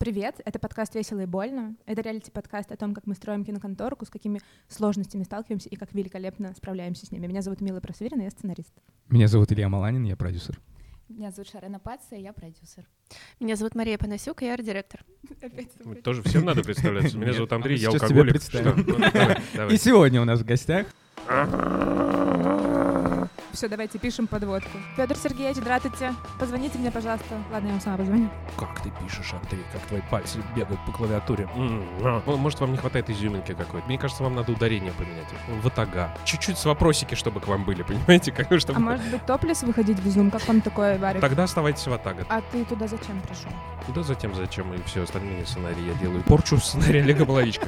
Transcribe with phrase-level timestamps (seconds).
[0.00, 1.76] Привет, это подкаст «Весело и больно».
[1.84, 6.54] Это реалити-подкаст о том, как мы строим киноконторку, с какими сложностями сталкиваемся и как великолепно
[6.54, 7.26] справляемся с ними.
[7.26, 8.72] Меня зовут Мила Просверина, я сценарист.
[9.10, 10.58] Меня зовут Илья Маланин, я продюсер.
[11.10, 12.88] Меня зовут Шарена Пация, я продюсер.
[13.40, 15.04] Меня зовут Мария Панасюк, я арт-директор.
[16.02, 17.18] Тоже всем надо представляться.
[17.18, 19.42] Меня зовут Андрей, я сейчас тебя алкоголик.
[19.52, 19.68] Ну.
[19.68, 20.86] И сегодня у нас в гостях
[23.52, 24.70] Все, давайте пишем подводку.
[24.96, 26.14] Федор Сергеевич, здравствуйте.
[26.38, 27.34] Позвоните мне, пожалуйста.
[27.52, 28.30] Ладно, я вам сама позвоню.
[28.56, 31.48] Как ты пишешь, Андрей, как твои пальцы бегают по клавиатуре.
[31.56, 32.22] М, а.
[32.26, 33.86] Ну, Может, вам не хватает изюминки какой-то.
[33.88, 35.26] Мне кажется, вам надо ударение поменять.
[35.62, 36.14] Ватага.
[36.24, 38.30] Чуть-чуть с вопросики, чтобы к вам были, понимаете?
[38.30, 38.76] Как, чтобы...
[38.78, 40.30] А может быть, топлес выходить в зум?
[40.30, 41.20] Как вам такое, Варик?
[41.20, 42.24] Тогда оставайтесь в Атага.
[42.28, 43.50] А ты туда зачем пришел?
[43.84, 46.22] Куда затем, зачем и все остальные сценарии я делаю.
[46.22, 47.66] Порчу в сценарии Олега Половичка.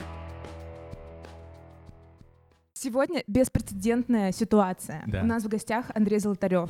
[2.82, 5.04] Сегодня беспрецедентная ситуация.
[5.06, 5.22] Да.
[5.22, 6.68] У нас в гостях Андрей Золотарев.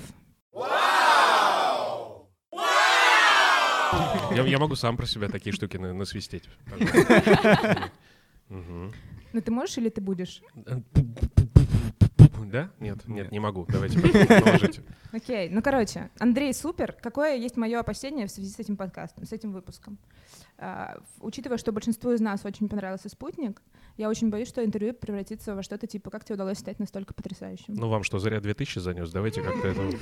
[4.30, 6.50] Я, я могу сам про себя такие штуки на- насвистеть.
[8.50, 8.92] Мгм.
[9.32, 10.42] Ну ты можешь или ты будешь?
[12.44, 12.70] Да?
[12.78, 13.64] Нет, нет, не могу.
[13.66, 14.82] Давайте положите.
[15.12, 16.92] Окей, ну короче, Андрей супер.
[16.92, 19.96] Какое есть мое опасение в связи с этим подкастом, с этим выпуском?
[20.58, 23.62] А, учитывая, что большинству из нас очень понравился спутник,
[23.96, 27.74] я очень боюсь, что интервью превратится во что-то типа «Как тебе удалось стать настолько потрясающим?»
[27.74, 29.10] Ну, вам что, зря 2000 занес?
[29.10, 29.82] Давайте как-то это...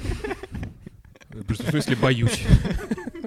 [1.30, 2.44] В смысле, боюсь.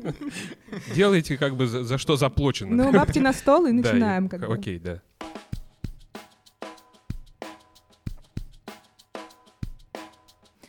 [0.96, 2.76] Делайте как бы за, за что заплачено.
[2.76, 4.28] Ну, бабки на стол и Да, и- начинаем.
[4.28, 4.54] как бы.
[4.54, 5.02] Окей, да.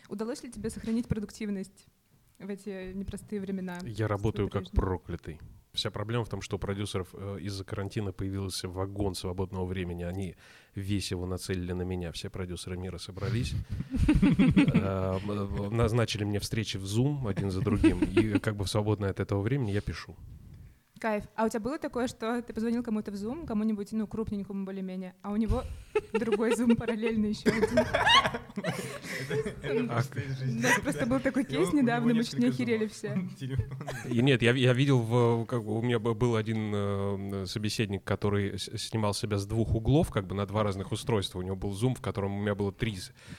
[0.08, 1.86] Удалось ли тебе сохранить продуктивность
[2.38, 3.78] в эти непростые времена?
[3.84, 5.40] Я работаю как проклятый.
[5.74, 10.04] Вся проблема в том, что у продюсеров э, из-за карантина появился вагон свободного времени.
[10.04, 10.36] Они
[10.76, 12.10] весь его нацелили на меня.
[12.12, 13.54] Все продюсеры мира собрались.
[14.74, 18.00] Э, м- Назначили мне встречи в Zoom один за другим.
[18.04, 20.16] И как бы в свободное от этого времени я пишу.
[21.04, 21.24] Кайф.
[21.36, 25.14] А у тебя было такое, что ты позвонил кому-то в Zoom, кому-нибудь, ну, крупненькому более-менее,
[25.20, 25.62] а у него
[26.14, 27.78] другой Zoom параллельно еще один?
[29.82, 30.08] У нас
[30.82, 33.18] просто был такой кейс недавно, мы чуть не охерели все.
[34.08, 39.36] И нет, я, я видел, как у меня был один э, собеседник, который снимал себя
[39.36, 41.38] с двух углов, как бы на два разных устройства.
[41.38, 42.96] У него был зум, в котором у меня было три.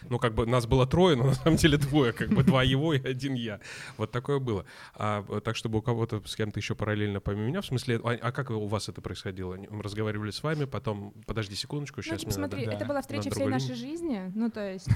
[0.08, 2.94] Ну, как бы нас было трое, но на самом деле двое, как бы два его
[2.94, 3.60] и один я.
[3.98, 4.66] Вот такое было.
[4.94, 8.18] А, э, так, чтобы у кого-то с кем-то еще параллельно помимо меня, в смысле, а,
[8.22, 9.56] а как у вас это происходило?
[9.56, 12.52] Они разговаривали с вами, потом, подожди секундочку, Ну, сейчас типа, мне надо...
[12.58, 12.74] смотри, Да.
[12.74, 14.88] это была встреча На всей другой нашей жизни, ну, то есть,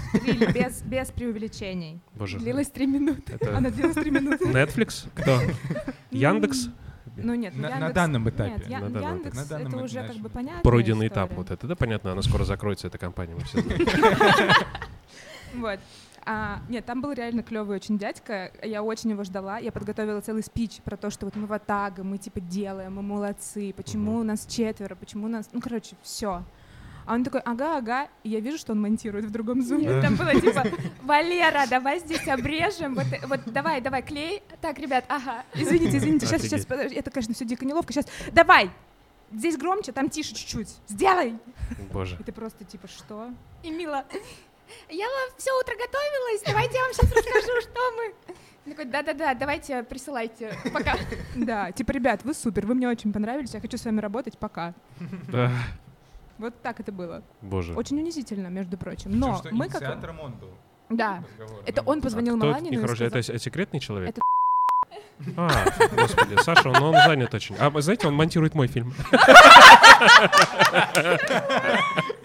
[0.54, 2.02] без, без преувеличений.
[2.16, 3.34] Боже, Длилась три минуты.
[3.34, 4.46] это Она длилась три минуты.
[4.46, 5.08] Netflix?
[5.16, 5.40] Кто?
[6.12, 6.68] Яндекс?
[7.22, 8.52] Ну нет, ну, На- на Яндекс- данном этапе.
[8.60, 9.50] Нет, Я- На данном Яндекс этапе.
[9.54, 10.62] На данном это уже как бы понятно.
[10.62, 13.86] Пройденный этап вот это, да, понятно, она скоро закроется, эта компания, мы все знаем.
[15.56, 15.80] Вот.
[16.32, 18.52] А, нет, там был реально клевый очень дядька.
[18.62, 19.58] Я очень его ждала.
[19.58, 23.02] Я подготовила целый спич про то, что вот мы в Атага, мы типа делаем, мы
[23.02, 25.50] молодцы, почему у нас четверо, почему у нас.
[25.54, 26.44] Ну, короче, все.
[27.08, 28.10] А он такой, ага, ага.
[28.22, 30.00] И я вижу, что он монтирует в другом зуме.
[30.04, 30.66] Там было типа,
[31.02, 32.94] Валера, давай здесь обрежем.
[32.94, 34.44] Вот, вот давай, давай, клей.
[34.62, 35.44] Так, ребят, ага.
[35.56, 36.96] Извините, извините, сейчас, сейчас, Офигеть.
[36.96, 37.92] Это, конечно, все дико неловко.
[37.92, 38.70] Сейчас, давай.
[39.32, 40.76] Здесь громче, там тише чуть-чуть.
[40.88, 41.40] Сделай.
[41.92, 42.18] Боже.
[42.20, 43.32] И ты просто типа, что?
[43.64, 44.06] И Мила,
[44.90, 45.08] я
[45.38, 48.14] все утро готовилась, давайте я вам сейчас расскажу, что мы.
[48.66, 50.54] Он такой, да-да-да, давайте присылайте.
[50.74, 50.96] Пока.
[51.36, 54.74] Да, типа, ребят, вы супер, вы мне очень понравились, я хочу с вами работать, пока.
[55.32, 55.52] Да.
[56.38, 57.24] Вот так это было.
[57.42, 57.74] Боже.
[57.74, 59.12] Очень унизительно, между прочим.
[59.18, 59.82] Но мы как...
[60.22, 60.50] он был.
[60.90, 61.24] Да,
[61.68, 62.84] это он позвонил это Маланину?
[62.84, 63.22] Это сказал...
[63.22, 64.10] с- секретный человек?
[64.10, 64.22] Это
[65.38, 67.56] А, господи, Саша, он, он занят очень.
[67.60, 68.94] А вы знаете, он монтирует мой фильм.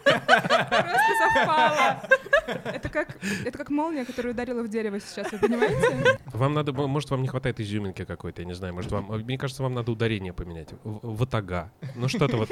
[0.04, 2.02] Просто совпало.
[2.46, 6.18] Это как, это как молния, которая ударила в дерево сейчас, вы понимаете?
[6.26, 8.74] Вам надо, может, вам не хватает изюминки какой-то, я не знаю.
[8.74, 10.68] Может, вам, мне кажется, вам надо ударение поменять.
[10.84, 11.72] Ватага.
[11.94, 12.50] Ну, что-то вот,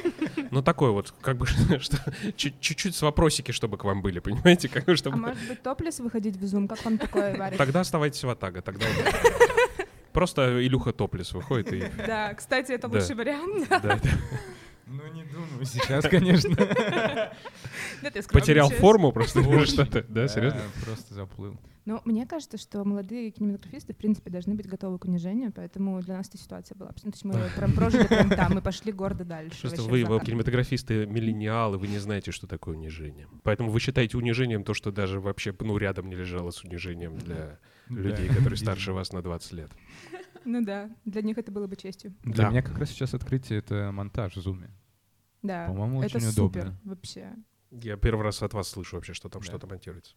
[0.50, 1.46] ну, такое вот, как бы,
[1.80, 1.98] что,
[2.36, 4.68] чуть- чуть-чуть с вопросики, чтобы к вам были, понимаете?
[4.68, 5.16] Как, бы, А чтобы...
[5.16, 6.68] может быть, топлес выходить в зум?
[6.68, 7.56] Как вам такое, Варя?
[7.56, 8.86] Тогда оставайтесь в Атага, тогда...
[10.12, 11.90] Просто Илюха Топлес выходит и...
[12.06, 13.66] Да, кстати, это лучший вариант.
[14.86, 17.30] Ну, не думаю сейчас, конечно.
[18.32, 20.04] Потерял форму просто что-то?
[20.08, 20.60] Да, серьезно?
[20.84, 21.56] Просто заплыл.
[21.84, 26.16] Но мне кажется, что молодые кинематографисты, в принципе, должны быть готовы к унижению, поэтому для
[26.16, 27.20] нас эта ситуация была абсолютно...
[27.20, 29.60] То есть мы прям прожили прям там, мы пошли гордо дальше.
[29.60, 33.28] Просто вы, вы кинематографисты, миллениалы, вы не знаете, что такое унижение.
[33.42, 37.58] Поэтому вы считаете унижением то, что даже вообще ну, рядом не лежало с унижением для
[37.88, 39.70] людей, которые старше вас на 20 лет.
[40.44, 42.16] Ну да, для них это было бы честью.
[42.24, 44.72] Для меня как раз сейчас открытие— это монтаж в зуме.
[45.40, 46.80] Да, По-моему, это очень супер удобно.
[46.82, 47.32] вообще.
[47.70, 50.16] Я первый раз от вас слышу вообще, что там что-то монтируется.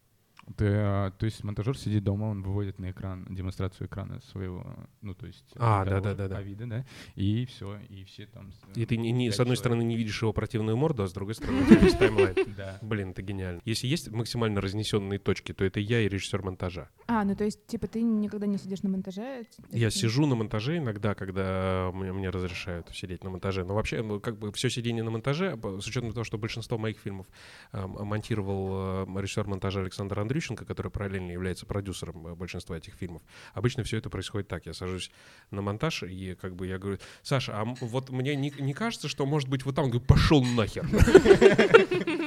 [0.57, 4.63] Ты, а, то есть монтажер сидит дома, он выводит на экран демонстрацию экрана своего,
[5.01, 6.38] ну то есть А, того да-да-да-да.
[6.38, 8.51] Авида, да, и все, и все там.
[8.75, 9.59] И ты не, не- с одной человек.
[9.59, 12.36] стороны не видишь его противную морду, а с другой стороны весь таймлайн.
[12.56, 12.77] Да.
[12.81, 13.59] Блин, это гениально.
[13.65, 16.89] Если есть максимально разнесенные точки, то это я и режиссер монтажа.
[17.07, 19.45] А, ну то есть, типа, ты никогда не сидишь на монтаже?
[19.71, 23.63] Я сижу на монтаже иногда, когда мне, мне разрешают сидеть на монтаже.
[23.65, 27.00] Но вообще, ну, как бы все сидение на монтаже, с учетом того, что большинство моих
[27.00, 27.25] фильмов
[27.71, 33.21] э, монтировал э, режиссер монтажа Александр Андрющенко, который параллельно является продюсером э, большинства этих фильмов.
[33.53, 34.65] Обычно все это происходит так.
[34.65, 35.09] Я сажусь
[35.49, 39.25] на монтаж, и как бы я говорю, Саша, а вот мне не, не кажется, что
[39.25, 39.85] может быть вот там?
[39.85, 40.85] Он говорит, пошел нахер.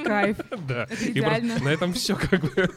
[0.05, 0.37] Кайф.
[0.67, 0.85] Да.
[0.85, 2.71] И на этом все как бы.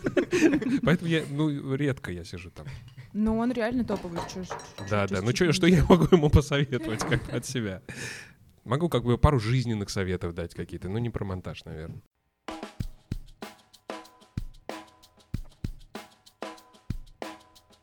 [0.82, 2.67] Поэтому я, ну, редко я сижу там.
[3.14, 4.20] Но он реально топовый.
[4.90, 5.23] Да, да.
[5.23, 7.82] Ну что, я могу ему посоветовать как от себя?
[8.64, 12.02] Могу как бы пару жизненных советов дать какие-то, но не про монтаж, наверное.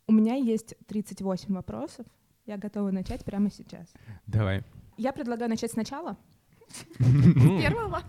[0.09, 2.03] У меня есть 38 вопросов.
[2.47, 3.93] Я готова начать прямо сейчас.
[4.25, 4.63] Давай.
[4.97, 6.17] Я предлагаю начать сначала.
[6.99, 8.01] М, Первого.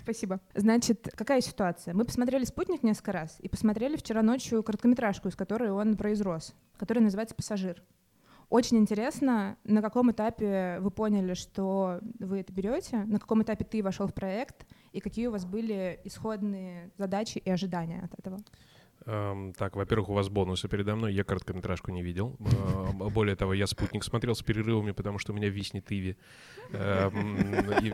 [0.00, 0.40] Спасибо.
[0.52, 1.94] Значит, какая ситуация?
[1.94, 7.04] Мы посмотрели «Спутник» несколько раз и посмотрели вчера ночью короткометражку, из которой он произрос, которая
[7.04, 7.84] называется «Пассажир».
[8.48, 13.80] Очень интересно, на каком этапе вы поняли, что вы это берете, на каком этапе ты
[13.80, 18.40] вошел в проект, и какие у вас были исходные задачи и ожидания от этого.
[19.06, 21.14] Эм, Так, во-первых, у вас бонусы передо мной.
[21.14, 22.36] Я короткометражку не видел.
[22.40, 26.16] Э, Более того, я «Спутник» смотрел с перерывами, потому что у меня виснет Иви.
[26.72, 27.36] Эм,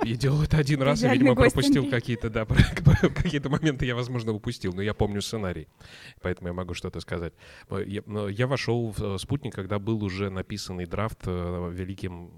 [0.04, 2.46] И делал это один раз, и, видимо, пропустил какие-то, да,
[3.14, 4.72] какие-то моменты я, возможно, упустил.
[4.74, 5.68] Но я помню сценарий,
[6.20, 7.32] поэтому я могу что-то сказать.
[7.70, 12.30] Э, Я, вошел в э, «Спутник», когда был уже написанный драфт великим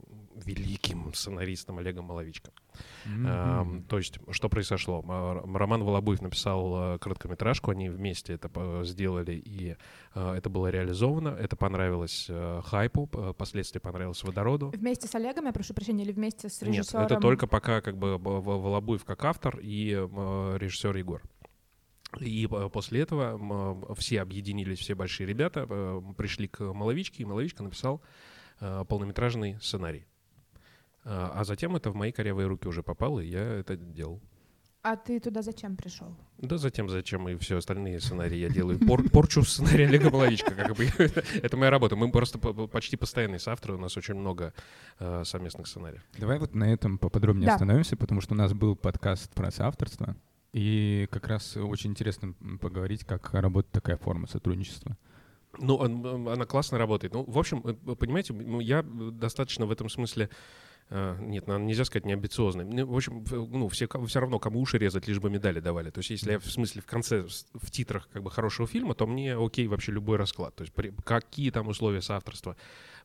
[0.45, 2.51] великим сценаристом Олегом Маловичко.
[3.05, 3.83] Эм, Мгм.
[3.85, 5.03] То есть, что произошло?
[5.55, 9.77] Роман Волобуев написал э, короткометражку, они вместе это э, сделали, и
[10.15, 11.29] э, это было реализовано.
[11.31, 14.71] Это понравилось э, хайпу, п- впоследствии понравилось водороду.
[14.77, 17.05] Вместе с Олегом, я прошу прощения, или вместе с Нет, режиссером?
[17.07, 21.23] это только пока как бы Волобуев как автор и э, режиссер Егор.
[22.21, 27.63] И э, после этого все объединились, все большие ребята, э, пришли к Маловичке, и Маловичка
[27.63, 28.01] написал
[28.61, 30.07] э, полнометражный сценарий.
[31.11, 34.21] А а затем это в мои корявые руки уже попало, и я это делал.
[34.83, 36.15] А ты туда зачем пришел?
[36.39, 38.79] Да затем, зачем и все остальные сценарии я делаю.
[38.79, 40.53] Пор- порчу в сценарии Олега Половичка.
[40.55, 40.85] Как бы.
[41.43, 41.97] Это моя работа.
[41.97, 44.53] Мы просто по- по- почти постоянные соавторы, у нас очень много
[45.01, 46.03] э, совместных сценариев.
[46.19, 47.55] Давай вот на этом поподробнее Да.
[47.55, 50.15] остановимся, потому что у нас был подкаст про соавторство,
[50.53, 54.97] и как раз очень интересно поговорить, как работает такая форма сотрудничества.
[55.59, 57.15] Ну, он- она классно работает.
[57.15, 58.33] Ну, в общем, э, понимаете,
[58.65, 60.29] я достаточно в этом смысле э,
[60.91, 62.65] нет, наверно, нельзя сказать неамбициозный.
[62.65, 65.91] Ну, В общем, ну, все, все равно, кому уши резать, лишь бы медали давали.
[65.91, 69.07] То есть, если я в смысле в конце, в титрах как бы хорошего фильма, то
[69.07, 70.55] мне окей вообще любой расклад.
[70.55, 72.57] То есть, при- какие там условия соавторства,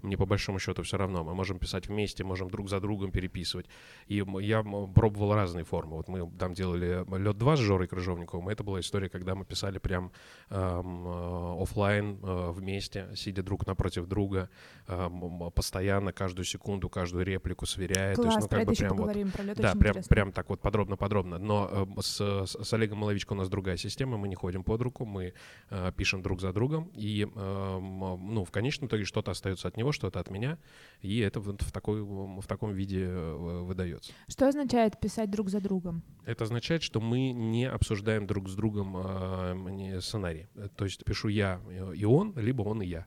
[0.03, 1.23] мне по большому счету все равно.
[1.23, 3.65] Мы можем писать вместе, можем друг за другом переписывать.
[4.07, 5.95] И я пробовал разные формы.
[5.95, 8.49] Вот мы там делали «Лед 2» с Жорой Крыжовниковым.
[8.49, 10.11] Это была история, когда мы писали прям
[10.49, 14.49] эм, э, оффлайн э, вместе, сидя друг напротив друга,
[14.87, 18.15] эм, постоянно, каждую секунду, каждую реплику сверяя.
[18.15, 20.09] То есть, Класс, ну, как бы прям вот поговорим, про лед да, прям, интересно.
[20.09, 21.37] прям так вот подробно-подробно.
[21.39, 25.05] Но э, с, с- Олегом Маловичко у нас другая система, мы не ходим под руку,
[25.05, 25.33] мы
[25.69, 29.92] э, пишем друг за другом, и э, ну, в конечном итоге что-то остается от него,
[29.93, 30.57] что-то от меня,
[31.01, 34.11] и это вот в, такой, в таком виде э, выдается.
[34.27, 36.03] Что означает писать друг за другом?
[36.25, 40.47] Это означает, что мы не обсуждаем друг с другом э, не сценарий.
[40.55, 43.05] Э, То есть пишу я э, и он, либо он и я.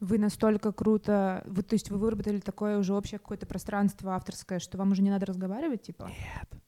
[0.00, 4.78] Вы настолько круто, вы, то есть вы выработали такое уже общее какое-то пространство авторское, что
[4.78, 6.04] вам уже не надо разговаривать, типа?
[6.08, 6.62] Нет,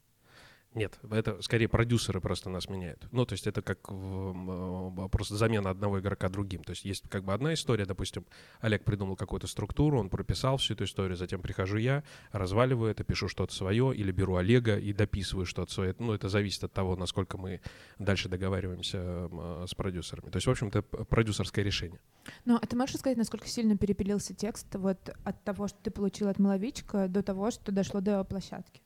[0.75, 3.07] это скорее продюсеры просто нас меняют.
[3.11, 6.63] Ну, то есть это как в, э, просто замена одного игрока другим.
[6.63, 8.25] То есть есть как бы одна история, допустим,
[8.61, 13.29] Олег придумал какую-то структуру, он прописал всю эту историю, затем прихожу я, разваливаю это, пишу
[13.29, 15.95] что-то свое, или беру Олега и дописываю что-то свое.
[15.99, 17.61] Ну, это зависит от того, насколько мы
[17.99, 20.31] дальше договариваемся э, с продюсерами.
[20.31, 22.01] То есть, в общем, это п- продюсерское решение.
[22.45, 26.29] Ну, а ты можешь сказать, насколько сильно перепилился текст вот от того, что ты получил
[26.29, 28.81] от Маловичка, до того, что дошло до площадки?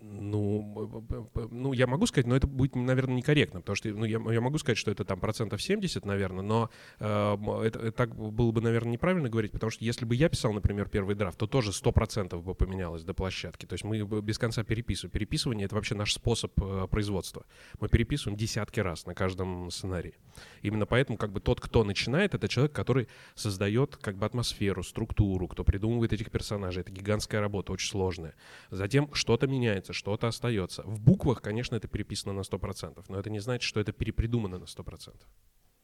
[0.00, 1.18] Ну,
[1.50, 4.58] ну, я могу сказать, но это будет, наверное, некорректно, потому что ну, я, я могу
[4.58, 8.92] сказать, что это там процентов 70, наверное, но э, это, это так было бы, наверное,
[8.92, 12.54] неправильно говорить, потому что если бы я писал, например, первый драфт, то тоже 100% бы
[12.54, 13.66] поменялось до площадки.
[13.66, 15.10] То есть мы без конца переписываем.
[15.12, 17.44] Переписывание— это вообще наш способ э, производства.
[17.80, 20.14] Мы переписываем десятки раз на каждом сценарии.
[20.62, 25.48] Именно поэтому как бы тот, кто начинает, это человек, который создает как бы атмосферу, структуру,
[25.48, 26.82] кто придумывает этих персонажей.
[26.82, 28.34] Это гигантская работа, очень сложная.
[28.70, 30.82] Затем что-то меняется, меняется, что-то остается.
[30.82, 34.66] В буквах, конечно, это переписано на 100%, но это не значит, что это перепридумано на
[34.66, 35.14] 100%.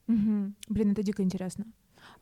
[0.06, 0.54] Мгм.
[0.68, 1.64] Блин, это дико интересно.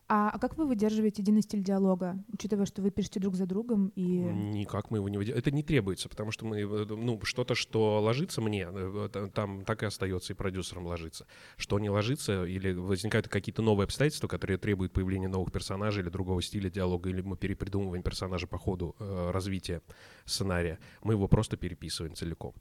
[0.09, 3.91] А, а как вы выдерживаете единый стиль диалога, учитывая, что вы пишете друг за другом
[3.95, 4.01] и...
[4.01, 5.39] Никак мы его не выделяем.
[5.39, 9.63] Это не требуется, потому что мы, э, ну, что-то, что ложится мне, э, э, там
[9.63, 11.25] так и остается и продюсерам ложится.
[11.57, 16.41] Что не ложится, или возникают какие-то новые обстоятельства, которые требуют появления новых персонажей или другого
[16.41, 19.81] стиля диалога, или мы перепридумываем персонажа по ходу развития
[20.25, 22.53] сценария, мы его просто переписываем целиком.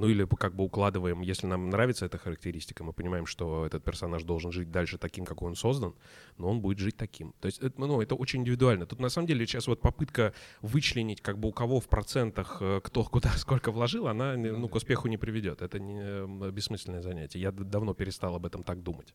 [0.00, 4.22] Ну или как бы укладываем, если нам нравится эта характеристика, мы понимаем, что этот персонаж
[4.22, 5.94] должен жить дальше таким, какой он создан,
[6.38, 7.34] но он будет жить таким.
[7.40, 8.86] То есть, это, ну, это очень индивидуально.
[8.86, 12.80] Тут на самом деле сейчас вот попытка вычленить, как бы у кого в процентах э,
[12.82, 15.60] кто куда сколько вложил, она ну, к успеху не приведет.
[15.60, 17.40] Это не бессмысленное занятие.
[17.40, 19.14] Я давно перестал об этом так думать.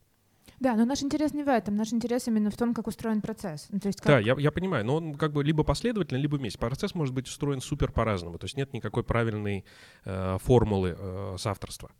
[0.60, 1.76] Да, но наш интерес не в этом.
[1.76, 3.68] Наш интерес именно в том, как устроен процесс.
[3.70, 4.08] Ну, то есть как...
[4.08, 6.60] Да, я, я понимаю, но он как бы либо последовательно, либо вместе.
[6.60, 8.38] Процесс может быть устроен супер по-разному.
[8.38, 9.66] То есть нет никакой правильной
[10.06, 11.92] э, формулы э, соавторства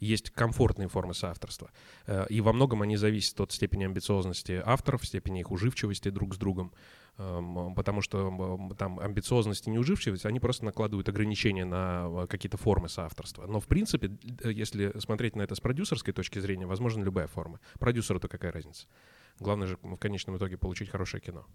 [0.00, 1.70] есть комфортные формы соавторства.
[2.06, 6.38] Э, и во многом они зависят от степени амбициозности авторов, степени их уживчивости друг с
[6.38, 6.72] другом.
[7.16, 12.88] Эм, потому что там амбициозность и неуживчивость, они просто накладывают ограничения на э, какие-то формы
[12.88, 13.46] соавторства.
[13.46, 17.60] Но, в принципе, э, если смотреть на это с продюсерской точки зрения, возможно любая форма.
[17.78, 18.88] Продюсеру-то какая разница?
[19.38, 21.46] Главное же в конечном итоге получить хорошее кино.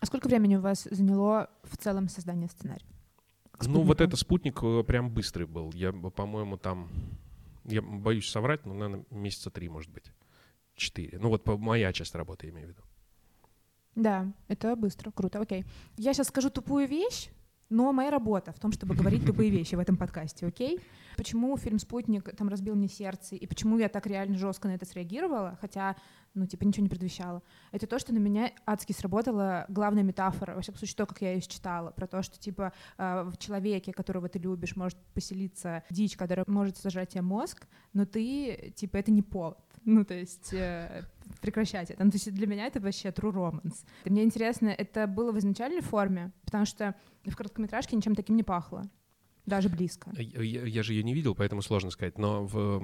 [0.00, 2.84] А сколько времени у вас заняло в целом создание сценария?
[3.62, 5.72] Ну, вот это спутник э, прям быстрый был.
[5.72, 6.90] Я, по-моему, там...
[7.64, 10.12] Я боюсь соврать, но, наверное, месяца три, может быть.
[10.74, 11.18] Четыре.
[11.18, 12.82] Ну, вот моя часть работы, я имею в виду.
[13.96, 15.64] Да, это быстро, круто, окей.
[15.96, 17.30] Я сейчас скажу тупую вещь,
[17.70, 20.78] но моя работа в том, чтобы говорить тупые вещи в этом подкасте, окей?
[21.16, 24.84] Почему фильм «Спутник» там разбил мне сердце, и почему я так реально жестко на это
[24.84, 25.96] среагировала, хотя,
[26.34, 30.60] ну, типа, ничего не предвещало, это то, что на меня адски сработала главная метафора, во
[30.60, 34.28] всяком случае, то, как я ее читала, про то, что, типа, э, в человеке, которого
[34.28, 39.22] ты любишь, может поселиться дичь, которая может сожрать тебе мозг, но ты, типа, это не
[39.22, 39.58] повод.
[39.84, 41.02] Ну, то есть э,
[41.40, 42.04] прекращать это.
[42.04, 43.84] Ну, то есть для меня это вообще true romance.
[44.04, 48.42] И мне интересно, это было в изначальной форме, потому что в короткометражке ничем таким не
[48.42, 48.82] пахло.
[49.46, 50.10] Даже близко.
[50.18, 52.18] Я, я же ее не видел, поэтому сложно сказать.
[52.18, 52.80] Но в,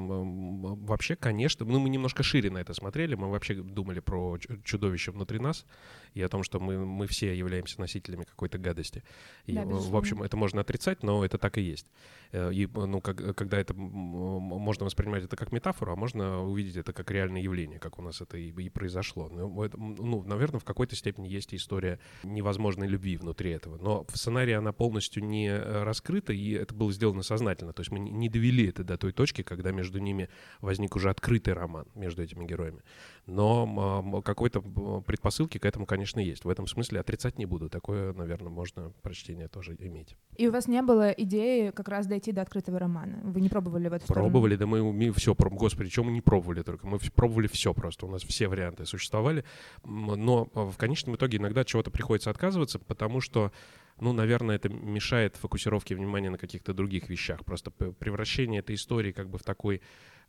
[0.86, 3.16] вообще, конечно, ну, мы немножко шире на это смотрели.
[3.16, 5.66] Мы вообще думали про чудовище внутри нас
[6.14, 9.02] и о том, что мы, мы все являемся носителями какой-то гадости.
[9.46, 11.86] И, да, в общем, это можно отрицать, но это так и есть.
[12.32, 16.92] Э, и, ну, как, когда это можно воспринимать это как метафору, а можно увидеть это
[16.92, 19.28] как реальное явление, как у нас это и, и произошло.
[19.28, 23.78] Ну, это, ну, наверное, в какой-то степени есть история невозможной любви внутри этого.
[23.78, 27.72] Но в сценарии она полностью не э, раскрыта, и это было сделано сознательно.
[27.72, 30.28] То есть мы не довели это до той точки, когда между ними
[30.60, 32.82] возник уже открытый роман между этими героями.
[33.26, 34.60] Но какой-то
[35.06, 36.44] предпосылки к этому, конечно, есть.
[36.44, 37.68] В этом смысле отрицать не буду.
[37.68, 40.16] Такое, наверное, можно прочтение тоже иметь.
[40.36, 43.20] И у вас не было идеи как раз дойти до открытого романа?
[43.22, 44.76] Вы не пробовали в эту Пробовали, сторону?
[44.76, 45.60] да мы, мы все пробовали.
[45.60, 46.86] Господи, чем мы не пробовали только?
[46.86, 48.06] Мы пробовали все просто.
[48.06, 49.44] У нас все варианты существовали.
[49.84, 53.52] Но в конечном итоге иногда чего-то приходится отказываться, потому что
[54.00, 57.44] ну, наверное, это мешает фокусировке внимания на каких-то других вещах.
[57.44, 59.80] Просто превращение этой истории как бы в такой,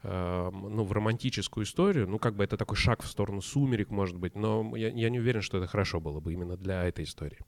[0.04, 4.18] э, ну, в романтическую историю, ну, как бы это такой шаг в сторону сумерек, может
[4.18, 7.40] быть, но я, я не уверен, что это хорошо было бы именно для этой истории.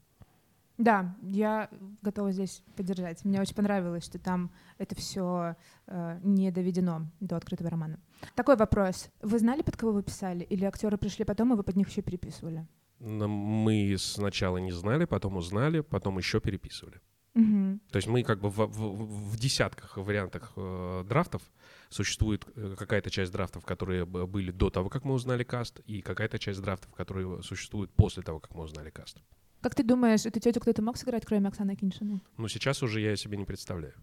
[0.78, 1.70] Да, я
[2.02, 3.24] готова здесь поддержать.
[3.24, 7.98] Мне очень понравилось, что там это все э, не доведено до открытого романа.
[8.34, 9.08] Такой вопрос.
[9.22, 10.44] Вы знали, под кого вы писали?
[10.44, 12.66] Или актеры пришли потом, и вы под них еще переписывали?
[12.98, 17.00] мы сначала не знали, потом узнали, потом еще переписывали.
[17.34, 17.80] Угу.
[17.90, 21.42] То есть мы как бы в, в, в десятках вариантах э, драфтов
[21.96, 26.38] существует э, какая-то часть драфтов, которые были до того, как мы узнали cast, и какая-то
[26.38, 29.18] часть драфтов, которые существуют после того, как мы узнали cast.
[29.60, 32.20] Как ты думаешь, эту тетю кто-то мог сыграть, кроме Оксаны Акиньшиной?
[32.36, 33.94] Ну, сейчас уже я себе не представляю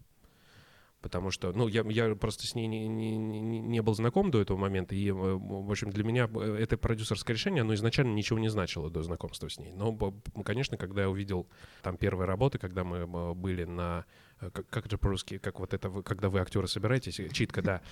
[1.04, 4.56] потому что, ну, я, я просто с ней не, не, не был знаком до этого
[4.56, 8.48] момента, и, э, в общем, для меня э, это продюсерское решение, оно изначально ничего не
[8.48, 9.74] значило до знакомства с ней.
[9.74, 9.94] Но,
[10.42, 11.46] конечно, когда я увидел
[11.82, 14.06] там первые работы, когда мы были на
[14.38, 17.82] как, как же по-русски, как вот это, вы, когда вы актеры собираетесь, читка, да,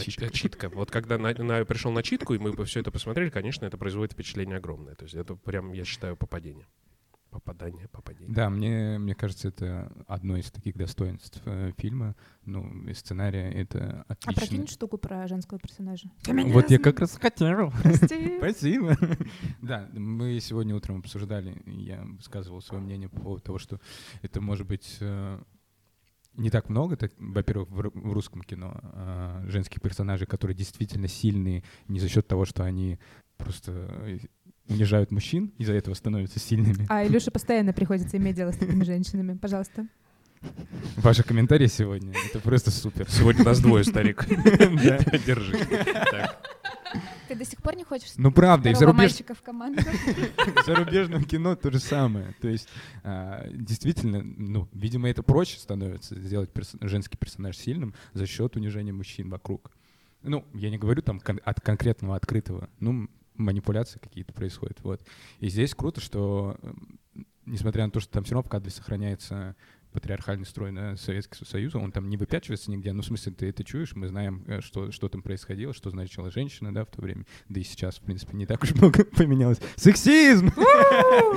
[0.00, 0.68] читка.
[0.68, 4.12] Вот когда на, на, пришел на читку, и мы все это посмотрели, конечно, это производит
[4.12, 4.94] впечатление огромное.
[4.94, 6.66] То есть это прям, я считаю, попадение
[7.32, 8.34] попадание, попадение.
[8.34, 12.14] Да, мне, мне кажется, это одно из таких достоинств э, фильма.
[12.44, 14.32] Ну, и сценария— это отлично.
[14.32, 16.10] А прокинь штуку про женского персонажа.
[16.26, 17.72] Вот я как раз хотел.
[18.38, 18.96] Спасибо.
[19.62, 23.80] Да, мы сегодня утром обсуждали, я высказывал свое мнение по поводу того, что
[24.20, 25.40] это может быть э,
[26.34, 31.62] не так много, так, во-первых, в, в русском кино э, женских персонажей, которые действительно сильные
[31.88, 32.98] не за счет того, что они
[33.36, 34.18] просто э,
[34.68, 36.86] унижают мужчин, из-за этого становятся сильными.
[36.88, 39.36] А Илюше постоянно приходится иметь дело с такими женщинами.
[39.36, 39.86] Пожалуйста.
[40.96, 43.08] Ваши комментарии сегодня, это просто супер.
[43.08, 44.26] Сегодня нас двое, старик.
[45.26, 45.56] Держи.
[47.32, 48.98] Ты до сих пор не хочешь Ну правда, и зарубеж...
[48.98, 49.80] мальчика в команду?
[50.62, 52.34] в зарубежном кино то же самое.
[52.42, 52.68] То есть
[53.04, 56.50] а, действительно, ну, видимо, это проще становится сделать
[56.82, 59.70] женский персонаж сильным за счет унижения мужчин вокруг.
[60.22, 65.00] Ну, я не говорю там от конкретного открытого, ну, манипуляции какие-то происходят, вот.
[65.40, 66.58] И здесь круто, что
[67.46, 69.56] несмотря на то, что там все равно в кадре сохраняется
[69.92, 72.92] патриархальный строй на Советский Союз, он там не выпячивается нигде.
[72.92, 76.30] Ну, в смысле, ты это чуешь, мы знаем, э, что, что там происходило, что значила
[76.30, 77.26] женщина, да, в то время.
[77.48, 79.60] Да и сейчас, в принципе, не так уж много поменялось.
[79.76, 80.50] Сексизм!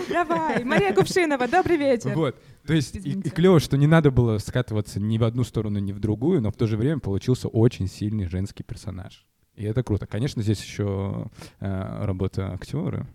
[0.10, 2.16] Давай, Мария Кувшинова, добрый вечер.
[2.16, 2.42] Вот.
[2.66, 5.92] То есть и, и клево, что не надо было скатываться ни в одну сторону, ни
[5.92, 9.26] в другую, но в то же время получился очень сильный женский персонаж.
[9.56, 10.06] И это круто.
[10.06, 13.08] Конечно, здесь еще э, работа актера.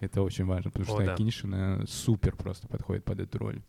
[0.00, 1.14] Это очень важно, потому О, что да.
[1.14, 3.62] Акиньшина супер просто подходит под эту роль.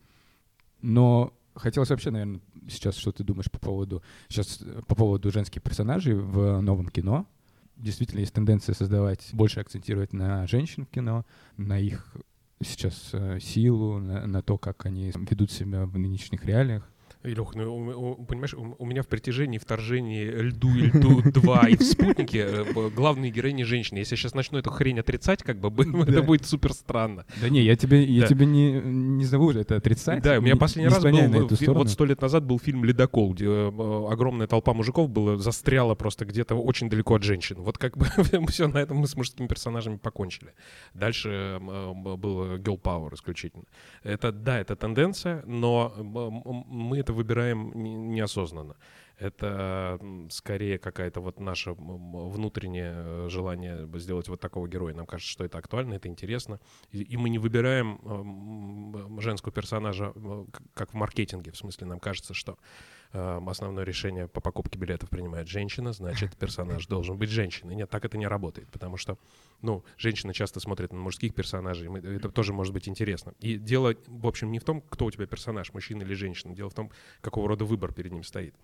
[0.82, 5.62] Но хотелось вообще, наверное, сейчас что ты думаешь по поводу сейчас э, по поводу женских
[5.62, 7.26] персонажей в новом кино.
[7.78, 11.26] Действительно, есть тенденция создавать, больше акцентировать на женщин в кино,
[11.58, 12.16] на их
[12.64, 16.90] сейчас э, силу, на, на то, как они ведут себя в нынешних реалиях.
[17.26, 21.70] Илюх, ну, у- у- понимаешь, у у меня в притяжении, вторжении, льду и льду 2
[21.70, 24.00] и в спутнике э, главные героини женщины.
[24.00, 25.70] Если я сейчас начну эту хрень отрицать, как бы
[26.08, 27.26] это будет супер странно.
[27.42, 30.22] Да не, я тебе, я тебе не, не зову это отрицать.
[30.24, 33.34] Да, у меня не- последний не раз был, вот сто лет назад был фильм «Ледокол»,
[33.34, 33.68] где э,
[34.10, 37.56] огромная толпа мужиков была, застряла просто где-то очень далеко от женщин.
[37.60, 38.06] Вот как бы
[38.50, 40.54] все на этом мы с мужскими персонажами покончили.
[40.94, 43.64] Дальше э, м, был girl power исключительно.
[44.04, 45.94] Это, да, это тенденция, но
[46.68, 48.76] мы это выбираем не- неосознанно.
[49.18, 54.94] Это скорее какая-то вот наше внутреннее э, желание сделать вот такого героя.
[54.94, 56.60] Нам кажется, что это актуально, это интересно.
[56.92, 61.52] И, мы не выбираем м, женского персонажа э, как в маркетинге.
[61.52, 62.56] В смысле, нам кажется, что э,
[63.12, 67.76] основное решение по покупке билетов принимает женщина, значит, персонаж должен быть женщиной.
[67.76, 69.18] Нет, так это не работает, потому что,
[69.62, 73.34] ну, женщины часто смотрят на мужских персонажей, это тоже может быть интересно.
[73.40, 76.70] И дело, в общем, не в том, кто у тебя персонаж, мужчина или женщина, дело
[76.70, 78.56] в том, какого рода выбор перед ним стоит.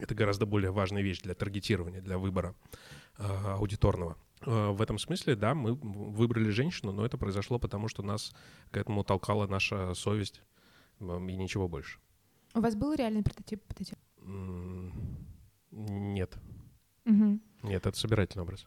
[0.00, 2.54] Это гораздо более важная вещь для таргетирования, для выбора
[3.18, 4.16] э, аудиторного.
[4.46, 8.32] Э, в этом смысле, да, мы выбрали женщину, но это произошло потому, что нас
[8.70, 10.42] к этому толкала наша совесть
[11.00, 11.98] м, и ничего больше.
[12.54, 13.62] У вас был реальный прототип?
[13.64, 13.98] прототип?
[15.70, 16.38] Нет,
[17.04, 17.40] Мгм.
[17.62, 18.66] нет, это собирательный образ.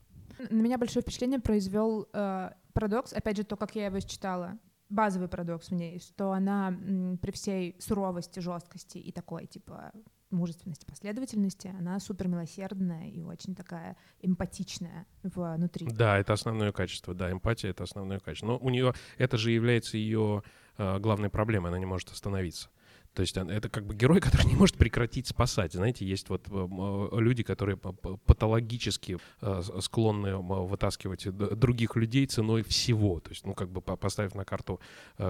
[0.50, 4.58] На меня большое впечатление произвел э, парадокс, опять же, то, как я его считала.
[4.90, 9.92] Базовый парадокс в ней, что она м, при всей суровости, жесткости и такой, типа,
[10.30, 15.88] мужественности, последовательности, она супер милосердная и очень такая эмпатичная внутри.
[15.90, 18.48] Да, это основное качество, да, эмпатия— это основное качество.
[18.48, 20.44] Но у нее это же является ее
[20.78, 22.70] э, главной проблемой, она не может остановиться.
[23.16, 25.74] То есть это как бы герой, который не может прекратить спасать.
[25.74, 31.26] Знаете, есть вот э, э, люди, которые патологически э, склонны вытаскивать
[31.58, 33.20] других людей ценой всего.
[33.22, 34.80] То есть, ну, как бы по- поставив на карту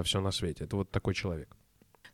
[0.03, 0.63] все на свете.
[0.63, 1.55] Это вот такой человек.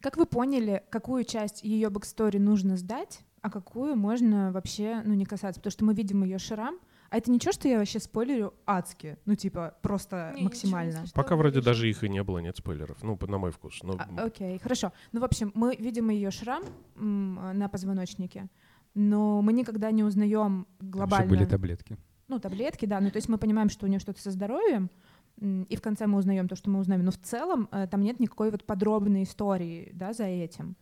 [0.01, 5.25] Как вы поняли, какую часть ее backstory нужно сдать, а какую можно вообще ну, не
[5.25, 5.61] касаться?
[5.61, 6.79] Потому что мы видим ее шрам,
[7.11, 9.17] а это ничего, что я вообще спойлерю адски?
[9.25, 10.91] Ну, типа, просто Не, максимально.
[11.01, 11.69] ничего, Пока вроде видите?
[11.71, 13.03] даже их и не было, нет спойлеров.
[13.03, 13.83] Ну, на мой вкус.
[13.83, 14.93] Но, А, окей, хорошо.
[15.11, 16.63] Ну, в общем, мы видим ее шрам
[16.95, 18.47] м, на позвоночнике,
[18.95, 21.29] но мы никогда не узнаем Там еще глобально.
[21.29, 21.97] были таблетки.
[22.29, 22.99] Ну, таблетки, да.
[23.01, 24.89] Ну, то есть мы понимаем, что у нее что-то со здоровьем,
[25.41, 27.03] и в конце мы узнаем то, что мы узнаем.
[27.03, 30.75] Но в целом э, там нет никакой вот подробной истории, да, за этим.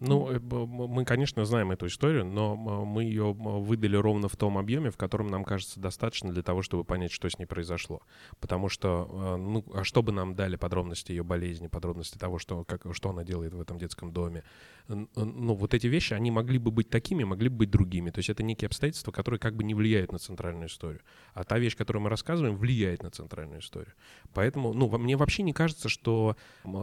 [0.00, 4.90] Ну, э, мы, конечно, знаем эту историю, но мы ее выдали ровно в том объеме,
[4.90, 8.02] в котором нам кажется достаточно для того, чтобы понять, что с ней произошло.
[8.40, 12.64] Потому что, э, ну, а что бы нам дали подробности ее болезни, подробности того, что,
[12.64, 14.44] как, что она делает в этом детском доме?
[14.88, 18.10] Н- Ну, вот эти вещи, они могли бы быть такими, могли бы быть другими.
[18.10, 21.00] То есть это некие обстоятельства, которые как бы не влияют на центральную историю.
[21.34, 23.94] А та вещь, которую мы рассказываем, влияет на центральную историю.
[24.32, 26.36] Поэтому, ну, мне вообще не кажется, что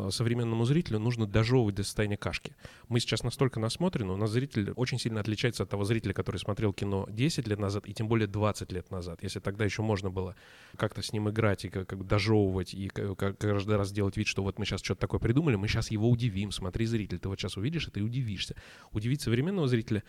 [0.09, 2.55] современному зрителю нужно дожевывать до состояния кашки.
[2.89, 6.73] Мы сейчас настолько насмотрены, у нас зритель очень сильно отличается от того зрителя, который смотрел
[6.73, 9.23] кино 10 лет назад и тем более 20 лет назад.
[9.23, 10.35] Если тогда еще можно было
[10.77, 14.27] как-то с ним играть и как, как дожевывать, и ка- ка- каждый раз делать вид,
[14.27, 16.51] что вот мы сейчас что-то такое придумали, мы сейчас его удивим.
[16.51, 18.55] Смотри, зритель, ты вот сейчас увидишь это и удивишься.
[18.91, 20.03] Удивить современного зрителя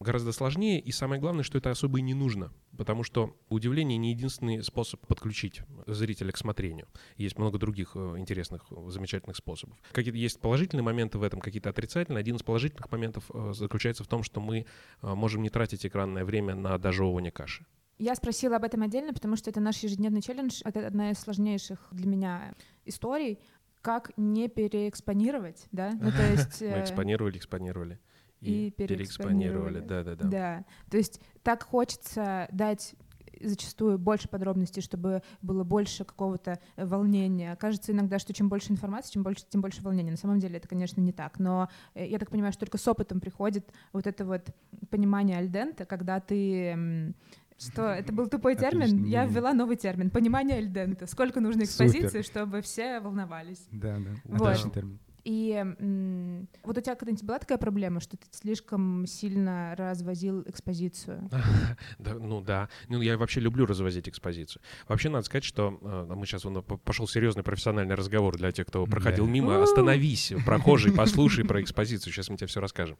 [0.00, 4.10] гораздо сложнее, и самое главное, что это особо и не нужно, потому что удивление не
[4.10, 6.86] единственный способ подключить зрителя к смотрению.
[7.16, 9.78] Есть много других э, интересных, замечательных способов.
[9.92, 12.20] Какие-то есть положительные моменты в этом, какие-то отрицательные.
[12.20, 14.66] Один из положительных моментов э, заключается в том, что мы
[15.02, 17.66] э, можем не тратить экранное время на дожевывание каши.
[17.98, 20.60] Я спросила об этом отдельно, потому что это наш ежедневный челлендж.
[20.64, 23.40] Это одна из сложнейших для меня историй.
[23.82, 25.90] как не переэкспонировать, да?
[26.00, 26.60] Ну, то есть...
[26.60, 27.98] Мы экспонировали, экспонировали.
[28.40, 29.80] И переэкспонировали.
[29.80, 30.28] Да-да-да.
[30.28, 32.94] Да, то есть так хочется дать
[33.40, 37.56] зачастую больше подробностей, чтобы было больше какого-то волнения.
[37.56, 40.10] Кажется иногда, что чем больше информации, чем больше, тем больше волнения.
[40.10, 41.38] На самом деле это, конечно, не так.
[41.38, 44.48] Но э, я так понимаю, что только с опытом приходит вот это вот
[44.90, 47.14] понимание альдента, когда ты
[47.58, 49.06] что это был тупой термин, Отлично.
[49.06, 51.06] я ввела новый термин понимание альдента.
[51.06, 51.86] Сколько нужно Супер.
[51.86, 53.66] экспозиции, чтобы все волновались.
[53.72, 54.10] Да, да.
[54.24, 54.48] Вот.
[54.48, 54.98] Отличный термин.
[55.24, 61.28] И м, вот у тебя когда-нибудь была такая проблема, что ты слишком сильно развозил экспозицию?
[61.98, 62.68] Да, ну да.
[62.88, 64.62] Ну, я вообще люблю развозить экспозицию.
[64.86, 66.44] Вообще, надо сказать, что э, мы сейчас
[66.84, 69.30] пошел серьезный профессиональный разговор для тех, кто проходил Да.
[69.30, 69.62] мимо.
[69.62, 72.12] Остановись, прохожий, послушай про экспозицию.
[72.12, 72.96] Сейчас мы тебе все расскажем.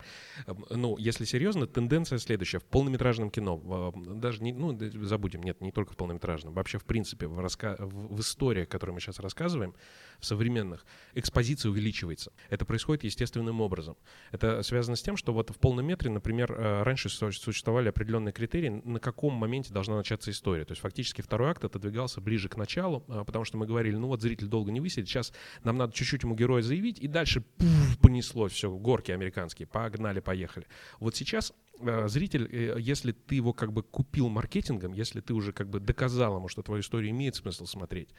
[0.46, 2.58] Эм, Ну, если серьезно, тенденция следующая.
[2.58, 6.84] В полнометражном кино, э, даже не, ну, забудем, нет, не только в полнометражном, вообще, в
[6.84, 9.74] принципе, в, раска- в, в историях, которые мы сейчас рассказываем,
[10.18, 12.32] в современных, экспозиция увеличивается.
[12.50, 13.96] Это происходит естественным образом.
[14.32, 18.32] Это связано с тем, что вот в полном метре, например, э, раньше су- существовали определенные
[18.32, 20.64] критерии, на каком моменте должна начаться история.
[20.64, 24.08] То есть фактически второй акт отодвигался ближе к началу, а, потому что мы говорили, ну
[24.08, 27.98] вот зритель долго не высидит, сейчас нам надо чуть-чуть ему героя заявить, и дальше пуф,
[28.00, 30.66] понеслось все, горки американские, погнали, поехали.
[31.00, 31.67] Вот сейчас э,
[32.06, 36.36] зритель, э, если ты его как бы купил маркетингом, если ты уже как бы доказал
[36.36, 38.10] ему, что твою историю имеет смысл смотреть,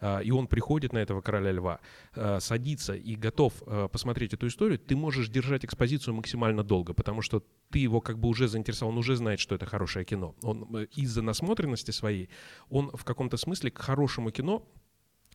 [0.00, 1.80] а, и он приходит на этого короля льва,
[2.40, 3.54] садится и готов
[3.92, 8.28] посмотреть эту историю, ты можешь держать экспозицию максимально долго, потому что ты его как бы
[8.28, 10.34] уже заинтересовал, он уже знает, что это хорошее кино.
[10.42, 12.30] Он э, из-за насмотренности своей,
[12.70, 14.77] он в каком-то смысле к хорошему кино э,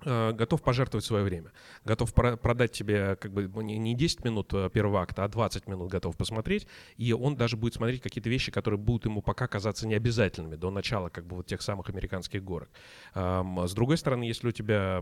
[0.06, 1.52] готов пожертвовать свое время,
[1.86, 5.28] готов про- продать тебе как бы ну, не не 10 минут э, первого акта, а
[5.28, 9.48] 20 минут готов посмотреть, и он даже будет смотреть какие-то вещи, которые будут ему пока
[9.48, 12.70] казаться необязательными до начала как бы вот тех самых американских горок.
[13.13, 15.02] Ам, С другой стороны, если у тебя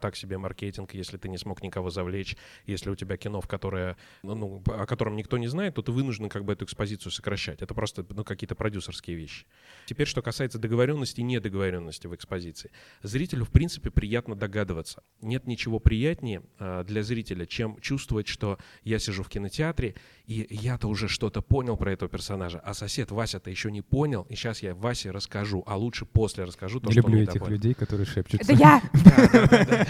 [0.00, 3.96] так себе маркетинг, если ты не смог никого завлечь, если у тебя кино, в которое,
[4.22, 7.62] ну, ну, о котором никто не знает, то ты вынужден как бы эту экспозицию сокращать.
[7.62, 9.46] Это просто ну, какие-то продюсерские вещи.
[9.86, 12.70] Теперь, что касается договоренности и недоговоренности в экспозиции.
[13.02, 15.02] Зрителю, в принципе, приятно догадываться.
[15.20, 19.94] Нет ничего приятнее а, для зрителя, чем чувствовать, что я сижу в кинотеатре,
[20.26, 24.34] и я-то уже что-то понял про этого персонажа, а сосед Вася-то еще не понял, и
[24.34, 28.06] сейчас я Васе расскажу, а лучше после расскажу то, Не что люблю этих людей, которые
[28.06, 28.52] шепчутся.
[28.52, 28.82] Это я!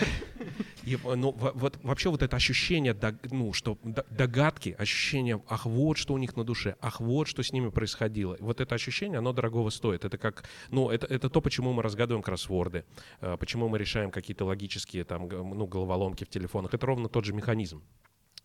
[0.86, 2.96] И, ну, во- вот вообще вот это ощущение,
[3.30, 3.78] ну, что
[4.10, 8.36] догадки, ощущение, ах, вот что у них на душе, ах, вот что с ними происходило.
[8.40, 10.04] Вот это ощущение, оно дорогого стоит.
[10.04, 12.84] Это как, ну, это, это то, почему мы разгадываем кроссворды,
[13.20, 16.74] э, почему мы решаем какие-то логические, там, ну, головоломки в телефонах.
[16.74, 17.82] Это ровно тот же механизм.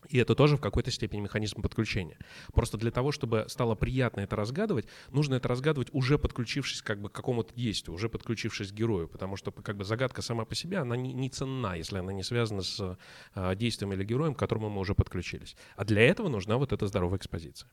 [0.08, 2.18] И это тоже в какой-то степени механизм подключения.
[2.52, 7.10] Просто для того, чтобы стало приятно это разгадывать, нужно это разгадывать уже подключившись как бы
[7.10, 10.78] к какому-то действию, уже подключившись к герою, потому что как бы загадка сама по себе,
[10.78, 12.98] она не, не ценна, если она не связана с
[13.34, 15.56] а, действием или героем, к которому мы уже подключились.
[15.76, 17.70] А для этого нужна вот эта здоровая экспозиция.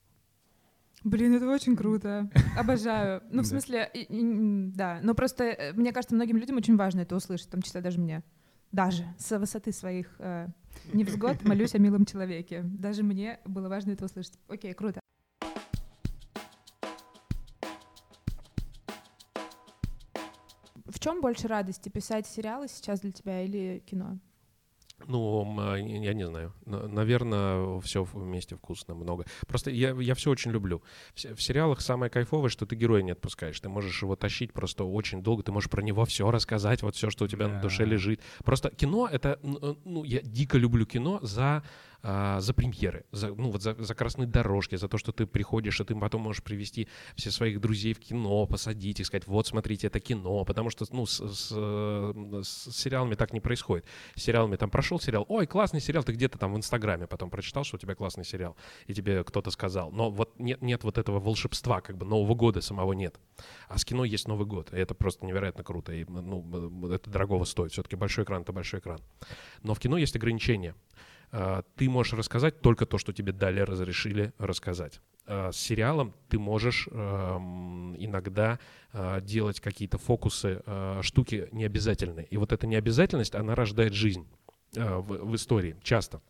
[1.04, 2.30] Блин, это очень круто.
[2.58, 3.22] Обожаю.
[3.32, 5.00] Ну, в смысле, да.
[5.04, 8.00] Но просто, э, мне кажется, многим людям очень важно это услышать, в том числе даже
[8.00, 8.24] мне.
[8.72, 10.48] Даже с высоты своих э,
[10.94, 12.62] невзгод молюсь о милом человеке.
[12.63, 14.34] Даже мне было важно это услышать.
[14.48, 15.00] Окей, круто.
[20.86, 24.18] В чем больше радости, писать сериалы сейчас для тебя или кино?
[25.06, 26.54] Ну, а, я не знаю.
[26.66, 29.26] Наверное, все вместе вкусно, много.
[29.48, 30.82] Просто я, я все очень люблю.
[31.14, 33.60] В, се- в сериалах самое кайфовое, что ты героя не отпускаешь.
[33.60, 35.44] Ты можешь его тащить просто очень долго.
[35.44, 37.92] Ты можешь про него все рассказать, вот все, что у тебя на душе Да.
[37.92, 38.22] лежит.
[38.44, 41.64] Просто кино это, э, ну, я дико люблю кино за
[42.04, 45.80] а, за премьеры, за, ну вот за, за красные дорожки, за то, что ты приходишь,
[45.80, 49.88] и ты потом можешь привести все своих друзей в кино, посадить их, сказать, вот смотрите,
[49.88, 53.86] это кино, потому что ну с, с, э, с сериалами так не происходит.
[54.16, 57.64] С сериалами там прошел сериал, ой, классный сериал, ты где-то там в Инстаграме потом прочитал,
[57.64, 58.56] что у тебя классный сериал,
[58.86, 62.62] и тебе кто-то сказал, но вот нет, нет вот этого волшебства, как бы Нового года
[62.62, 63.20] самого нет.
[63.68, 67.44] А с кино есть Новый год, и это просто невероятно круто, и ну, это дорогого
[67.46, 69.00] стоит, все-таки большой экран— это большой экран.
[69.64, 70.76] Но в кино есть ограничения.
[71.32, 75.02] А, Ты можешь рассказать только то, что тебе дали, разрешили рассказать.
[75.26, 78.60] А С сериалом ты можешь эм, иногда
[78.94, 80.62] а, делать какие-то фокусы,
[81.02, 82.26] штуки необязательные.
[82.28, 84.28] И вот эта необязательность, она рождает жизнь
[84.74, 86.22] в истории часто.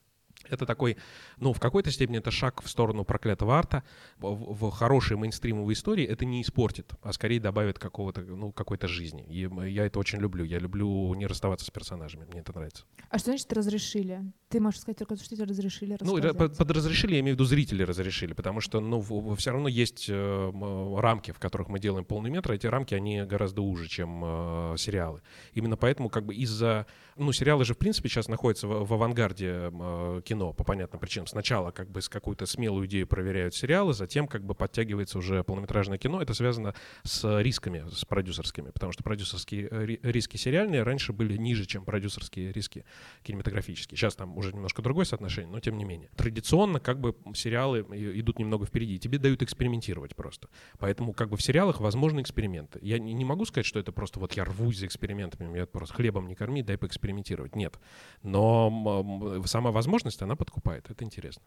[0.50, 0.98] Это такой,
[1.38, 3.84] ну, в какой-то степени это шаг в сторону проклятого арта.
[4.18, 9.26] В, в хорошей мейнстримовой истории это не испортит, а скорее добавит какого-то, ну, какой-то жизни.
[9.28, 10.44] И я это очень люблю.
[10.44, 12.26] Я люблю не расставаться с персонажами.
[12.26, 12.86] Мне это нравится.
[13.10, 14.22] А что значит разрешили?
[14.50, 17.46] Ты можешь сказать только, что тебе разрешили Ну, под, под разрешили, я имею в виду
[17.46, 19.02] зрители разрешили, потому что, ну,
[19.36, 22.54] все равно есть э, рамки, в которых мы делаем полный метр.
[22.54, 25.22] Эти рамки, они гораздо уже, чем э, сериалы.
[25.54, 26.86] Именно поэтому, как бы из-за...
[27.16, 31.00] Ну, сериалы же, в принципе, сейчас находятся в, в авангарде э, кино кино по понятным
[31.00, 31.26] причинам.
[31.26, 35.98] Сначала как бы с какую-то смелую идею проверяют сериалы, затем как бы подтягивается уже полнометражное
[35.98, 36.22] кино.
[36.22, 41.66] Это связано с рисками, с продюсерскими, потому что продюсерские э, риски сериальные раньше были ниже,
[41.66, 42.86] чем продюсерские риски
[43.24, 43.98] кинематографические.
[43.98, 46.10] Сейчас там уже немножко другое соотношение, но тем не менее.
[46.16, 47.80] Традиционно как бы сериалы
[48.20, 50.50] идут немного впереди, тебе дают экспериментировать просто.
[50.78, 52.80] Поэтому как бы в сериалах возможны эксперименты.
[52.84, 56.28] Я не, могу сказать, что это просто вот я рвусь за экспериментами, меня просто хлебом
[56.28, 57.56] не корми, дай поэкспериментировать.
[57.56, 57.80] Нет.
[58.22, 60.90] Но сама возможность, она подкупает.
[60.92, 61.44] Это интересно.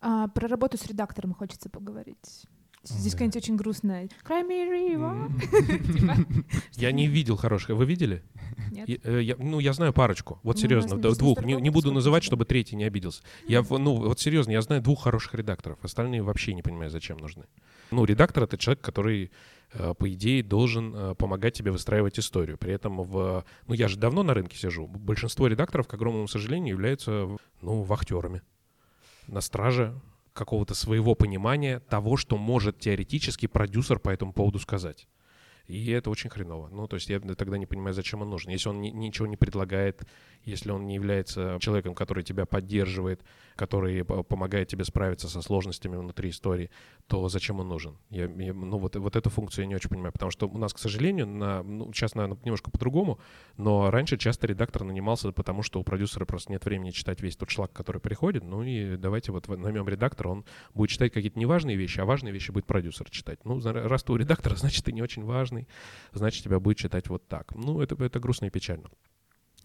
[0.00, 2.46] А, про работу с редактором хочется поговорить.
[2.84, 4.08] Здесь какая-нибудь очень грустная.
[5.38, 6.16] Типа.
[6.72, 7.76] Я не видел хороших.
[7.76, 8.24] Вы видели?
[8.72, 8.88] Нет.
[9.04, 10.40] Э, ну, я знаю парочку.
[10.42, 11.44] Вот ну, серьезно, двух.
[11.44, 13.22] Не буду называть, чтобы третий не обиделся.
[13.46, 15.78] Я, ну, вот серьезно, я знаю двух хороших редакторов.
[15.82, 17.44] Остальные вообще не понимаю, зачем нужны.
[17.92, 19.30] Ну, редактор— это человек, который
[19.74, 22.58] Э, по идее, должен э, помогать тебе выстраивать историю.
[22.58, 23.44] При этом в...
[23.66, 24.86] Ну, я же давно на рынке сижу.
[24.86, 27.28] Большинство редакторов, к огромному сожалению, являются,
[27.62, 28.42] ну, вахтерами.
[29.28, 29.98] На страже
[30.34, 35.08] какого-то своего понимания того, что может теоретически продюсер по этому поводу сказать.
[35.66, 36.68] И это очень хреново.
[36.68, 38.50] Ну, то есть я тогда не понимаю, зачем он нужен.
[38.50, 40.02] Если он ни, ничего не предлагает,
[40.44, 43.22] если он не является человеком, который тебя поддерживает,
[43.54, 46.70] который помогает тебе справиться со сложностями внутри истории,
[47.06, 47.98] то зачем он нужен?
[48.10, 50.72] Я, я, ну, вот, вот эту функцию я не очень понимаю, потому что у нас,
[50.72, 53.20] к сожалению, на, ну, сейчас, наверное, немножко по-другому,
[53.56, 57.50] но раньше часто редактор нанимался, потому что у продюсера просто нет времени читать весь тот
[57.50, 60.44] шлак, который приходит, ну и давайте вот наймем редактора, он
[60.74, 63.44] будет читать какие-то неважные вещи, а важные вещи будет продюсер читать.
[63.44, 65.51] Ну, раз ты у редактора, значит, ты не очень важный,
[66.12, 67.54] значит, тебя будет читать вот так.
[67.54, 68.90] Ну, это, это грустно и печально.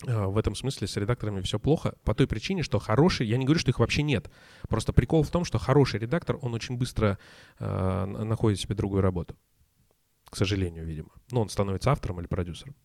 [0.06, 3.46] А, в этом смысле с редакторами все плохо по той причине, что хороший, я не
[3.46, 4.30] говорю, что их вообще нет.
[4.70, 7.18] Просто прикол в том, что хороший редактор, он очень быстро
[7.60, 9.36] э, находит себе другую работу.
[10.30, 11.10] К сожалению, видимо.
[11.32, 12.76] Ну, он становится автором или продюсером.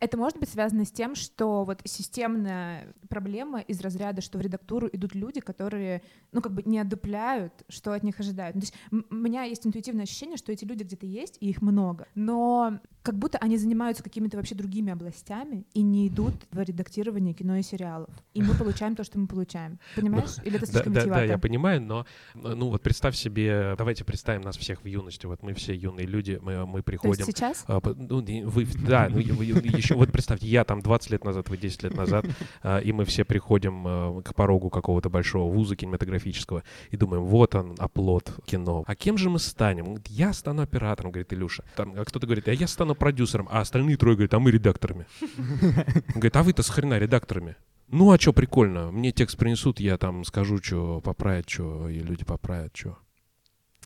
[0.00, 4.88] Это может быть связано с тем, что вот системная проблема из разряда, что в редактуру
[4.92, 8.54] идут люди, которые, ну, как бы не одупляют, что от них ожидают.
[8.54, 12.06] То есть у меня есть интуитивное ощущение, что эти люди где-то есть, и их много,
[12.14, 17.56] но как будто они занимаются какими-то вообще другими областями и не идут в редактирование кино
[17.56, 18.10] и сериалов.
[18.34, 19.78] И мы получаем то, что мы получаем.
[19.96, 20.36] Понимаешь?
[20.44, 24.42] Или это слишком да, да, да, я понимаю, но ну вот представь себе, давайте представим
[24.42, 25.24] нас всех в юности.
[25.24, 27.14] Вот мы все юные люди, мы, мы приходим.
[27.14, 27.64] То есть сейчас?
[27.66, 31.84] А, ну, вы, да, ну, еще вот представьте, я там 20 лет назад, вы 10
[31.84, 32.26] лет назад,
[32.62, 37.54] а, и мы все приходим а, к порогу какого-то большого вуза кинематографического и думаем, вот
[37.54, 38.84] он, оплот кино.
[38.86, 39.96] А кем же мы станем?
[40.08, 41.64] Я стану оператором, говорит Илюша.
[41.74, 45.06] Там а кто-то говорит, а я стану продюсером, а остальные трое говорят, а мы редакторами.
[46.14, 47.56] Говорит, а вы-то с хрена редакторами?
[47.88, 48.90] Ну, а что прикольно?
[48.90, 52.98] Мне текст принесут, я там скажу, что поправят, что, и люди поправят, что.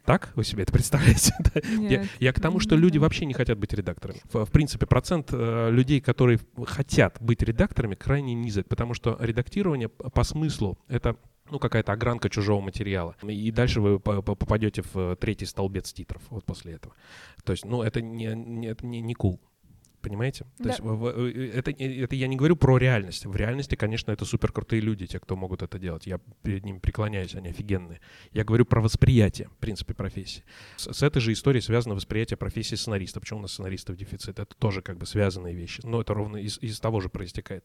[0.04, 1.34] Так вы себе это представляете?
[1.88, 4.20] я, я к тому, что люди вообще не хотят быть редакторами.
[4.32, 9.88] В, в принципе, процент э, людей, которые хотят быть редакторами, крайне низок, потому что редактирование
[9.88, 11.16] по смыслу это
[11.50, 13.14] ну, какая-то огранка чужого материала.
[13.22, 16.94] И дальше вы попадете в третий столбец титров вот после этого.
[17.44, 19.38] То есть, ну, это не, не, не, не cool.
[20.02, 20.46] Понимаете?
[20.58, 20.64] Да.
[20.64, 23.24] То есть э, это, это я не говорю про реальность.
[23.24, 26.06] В реальности, конечно, это супер крутые люди, те, кто могут это делать.
[26.06, 28.00] Я перед ними преклоняюсь, они офигенные.
[28.32, 30.42] Я говорю про восприятие, в принципе, профессии.
[30.76, 33.20] С, с этой же историей связано восприятие профессии сценариста.
[33.20, 34.40] Почему у нас сценаристов дефицит?
[34.40, 35.80] Это тоже как бы связанные вещи.
[35.84, 37.64] Но это ровно из, из того же проистекает.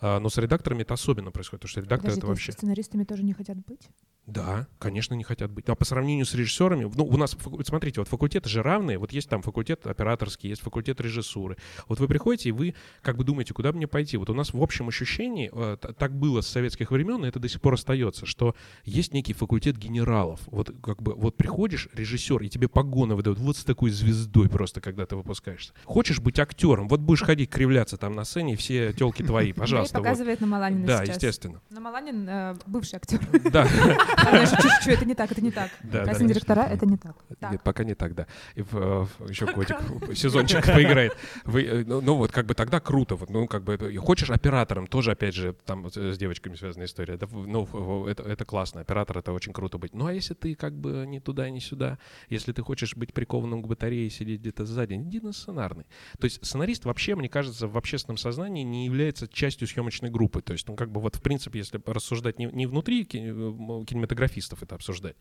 [0.00, 2.52] А, но с редакторами это особенно происходит, потому что редактор Подожди, это вообще...
[2.52, 3.88] сценаристами тоже не хотят быть?
[4.28, 5.70] Да, конечно, не хотят быть.
[5.70, 8.98] А по сравнению с режиссерами, ну, у нас, смотрите, вот факультеты же равные.
[8.98, 11.56] Вот есть там факультет операторский, есть факультет режиссуры.
[11.88, 14.18] Вот вы приходите, и вы как бы думаете, куда мне пойти.
[14.18, 17.48] Вот у нас в общем ощущении, э, так было с советских времен, и это до
[17.48, 20.40] сих пор остается, что есть некий факультет генералов.
[20.48, 24.82] Вот как бы вот приходишь, режиссер, и тебе погоны выдают вот с такой звездой просто,
[24.82, 25.72] когда ты выпускаешься.
[25.86, 29.96] Хочешь быть актером, вот будешь ходить кривляться там на сцене, и все телки твои, пожалуйста.
[29.96, 31.62] показывает на Маланина Да, естественно.
[31.70, 33.20] На Маланин э, бывший актер.
[33.50, 33.66] Да.
[34.22, 35.70] Чуть-чуть, это не так, это не так.
[36.04, 37.16] Кастинг директора, это не так.
[37.52, 38.26] Нет, пока не так, да.
[38.54, 39.76] Еще годик,
[40.16, 41.16] сезончик поиграет.
[41.46, 45.34] Э, ну, ну вот как бы тогда круто, ну как бы хочешь оператором, тоже опять
[45.34, 49.94] же там с девочками связанная история, ну это, классно, оператор это очень круто быть.
[49.94, 53.62] Ну а если ты как бы ни туда, ни сюда, если ты хочешь быть прикованным
[53.62, 55.84] к батарее и сидеть где-то сзади, иди на сценарный.
[56.18, 60.42] То есть сценарист вообще, мне кажется, в общественном сознании не является частью съемочной группы.
[60.42, 63.84] То есть, ну как бы вот в принципе, если рассуждать не, не внутри ки- э,
[64.08, 65.16] кинематографистов это обсуждать,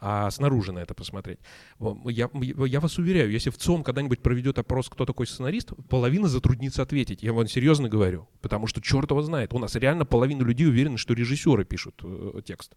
[0.00, 1.38] а снаружи на это посмотреть.
[2.06, 2.30] Я,
[2.66, 7.22] я вас уверяю, если в ЦОМ когда-нибудь проведет опрос, кто такой сценарист, половина затруднится ответить.
[7.22, 8.28] Я вам серьезно говорю.
[8.40, 9.52] Потому что черт его знает.
[9.52, 12.74] У нас реально половина людей уверены, что режиссеры пишут э, текст.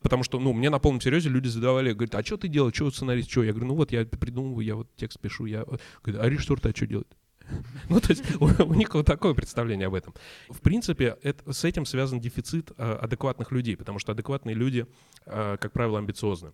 [0.00, 2.90] Потому что, ну, мне на полном серьезе люди задавали, говорят, а что ты делаешь, что
[2.90, 3.42] сценарист, что?
[3.42, 5.64] Я говорю, ну вот я придумываю, я вот текст пишу, я...
[6.02, 7.16] Говорят, а режиссер-то что делает?
[7.88, 10.14] Ну, то есть у, у них вот такое представление об этом.
[10.48, 14.86] В принципе, это, с этим связан дефицит э, адекватных людей, потому что адекватные люди,
[15.26, 16.52] э, как правило, амбициозны.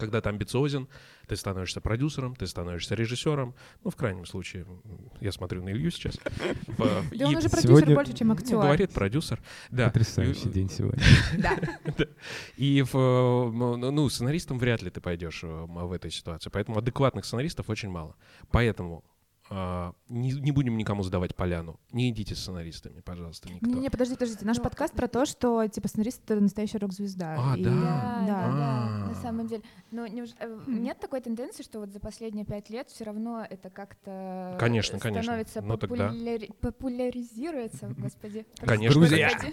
[0.00, 0.88] Когда ты амбициозен,
[1.28, 3.54] ты становишься продюсером, ты становишься режиссером.
[3.84, 4.66] Ну, в крайнем случае,
[5.20, 6.18] я смотрю на Илью сейчас.
[6.78, 8.56] Да он уже продюсер больше, чем актер.
[8.56, 9.42] говорит продюсер.
[9.70, 9.88] Да.
[9.88, 11.02] Потрясающий И- день сегодня.
[11.36, 12.06] Да.
[12.56, 16.48] И э, ну, ну, сценаристом вряд ли ты пойдешь э, в этой ситуации.
[16.50, 18.16] Поэтому адекватных сценаристов очень мало.
[18.50, 19.04] Поэтому
[19.50, 21.80] не, не будем никому сдавать поляну.
[21.92, 23.66] Не идите сценаристами, пожалуйста, никто.
[23.66, 24.44] Не-не, подожди, подождите.
[24.44, 27.36] Наш Ну, подкаст про то, что, типа, сценарист— это настоящая рок-звезда.
[27.38, 27.70] А, И- да.
[27.70, 28.98] Да, да, А.
[29.00, 29.62] да, на самом деле.
[29.90, 33.70] Но неуж- э, нет такой тенденции, что вот за последние пять лет все равно это
[33.70, 35.22] как-то Конечно, конечно.
[35.24, 36.10] становится Ну тогда.
[36.10, 38.46] популяри- популяризируется, господи.
[38.60, 39.50] Конечно, конечно.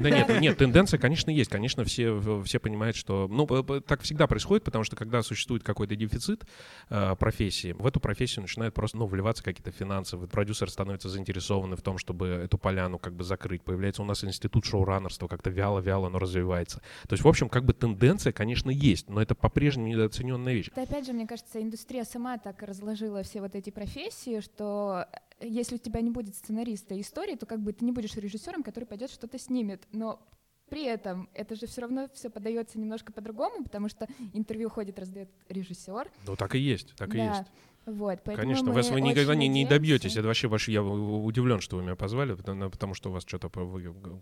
[0.00, 1.50] Да нет, нет, тенденция, конечно, есть.
[1.50, 3.28] Конечно, все, все понимают, что...
[3.28, 3.46] Ну,
[3.80, 6.44] так всегда происходит, потому что когда существует какой-то дефицит
[6.90, 10.16] э, профессии, в эту профессию начинают просто, ну, вливаться какие-то финансы.
[10.16, 13.62] Вот Продюсер становится заинтересованы в том, чтобы эту поляну как бы закрыть.
[13.62, 16.80] Появляется у нас институт шоураннерства, как-то вяло-вяло, но развивается.
[17.08, 20.68] То есть, в общем, как бы тенденция, конечно, есть, но это по-прежнему недооцененная вещь.
[20.72, 25.06] Это опять же, мне кажется, индустрия сама так разложила все вот эти профессии, что
[25.40, 28.62] э, если у тебя не будет сценариста истории, то как бы ты не будешь режиссером,
[28.62, 29.86] который пойдет что-то снимет.
[29.92, 30.20] Но
[30.68, 35.30] при этом это же все равно все подается немножко по-другому, потому что интервью ходит, раздает
[35.48, 36.10] режиссер.
[36.26, 37.38] Ну, так и есть, так и Да.
[37.38, 37.50] есть.
[37.86, 40.16] Вот, Конечно, вас вы никогда не, не добьетесь.
[40.16, 43.48] Это вообще ваш, я удивлен, что вы меня позвали, потому, потому что у вас что-то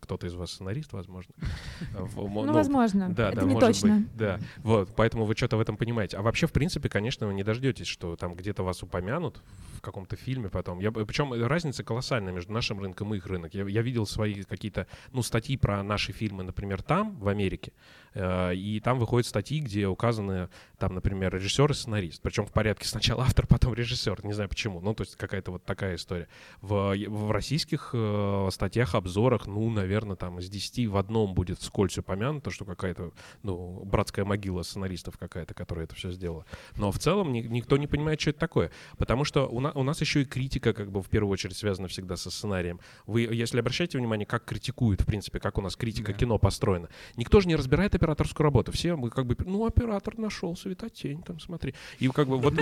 [0.03, 1.33] кто-то из вас сценарист, возможно.
[2.14, 3.09] Ну, ну, возможно.
[3.09, 3.96] Да, да, не может точно.
[3.96, 4.38] быть, да.
[4.59, 6.16] Вот, поэтому вы что-то в этом понимаете.
[6.16, 9.40] А вообще, в принципе, конечно, вы не дождетесь, что там где-то вас упомянут
[9.77, 10.81] в каком-то фильме потом.
[10.81, 13.55] Я, причем разница колоссальная между нашим рынком и их рынок.
[13.55, 17.72] Я, я видел свои какие-то, ну, статьи про наши фильмы, например, там, в Америке,
[18.14, 20.48] э, и там выходят статьи, где указаны,
[20.79, 22.20] там, например, режиссер и сценарист.
[22.22, 24.25] Причем в порядке сначала автор, потом режиссер.
[24.25, 24.81] Не знаю почему.
[24.81, 26.27] Ну, то есть какая-то вот такая история.
[26.61, 31.97] В, в российских э, статьях, обзорах, ну, наверное, там из 10 в одном будет вскользь
[31.97, 33.12] упомянуто, что какая-то,
[33.45, 36.45] ну, братская могила сценаристов какая-то, которая это все сделала.
[36.77, 38.73] Но в целом ни- никто не понимает, что это такое.
[38.99, 41.87] Потому что у, на- у нас еще и критика, как бы, в первую очередь связана
[41.87, 42.81] всегда со сценарием.
[43.07, 46.19] Вы, если обращаете внимание, как критикуют, в принципе, как у нас критика Да.
[46.19, 48.73] кино построена, никто же не разбирает операторскую работу.
[48.73, 51.73] Все мы как бы, ну, оператор нашел, светотень, там, смотри.
[52.01, 52.55] И как бы вот,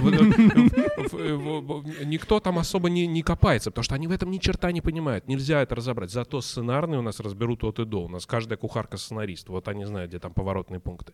[2.05, 5.29] никто там особо не, не копается, потому что они в этом ни черта не понимают.
[5.29, 6.11] Нельзя это разобрать.
[6.11, 8.05] Зато сценарные у нас разберут от и до.
[8.05, 9.49] У нас каждая кухарка сценарист.
[9.49, 11.13] Вот они знают, где там поворотные пункты.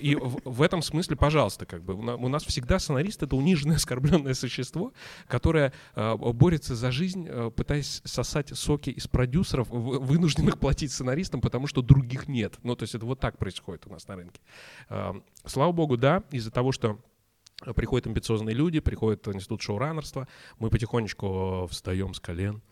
[0.00, 3.76] И, в, этом смысле, пожалуйста, как бы у на- у нас всегда сценарист это униженное,
[3.76, 4.92] оскорбленное существо,
[5.26, 11.40] которое э, борется за жизнь, э, пытаясь сосать соки из продюсеров, вы- вынужденных платить сценаристам,
[11.40, 12.58] потому что других нет.
[12.62, 14.40] Ну, то есть это вот так происходит у нас на рынке.
[14.88, 15.12] Э,
[15.46, 16.98] Слава богу, да, из-за того, что
[17.74, 22.62] приходят амбициозные люди, приходит институт шоураннерства, мы потихонечку встаем с колен,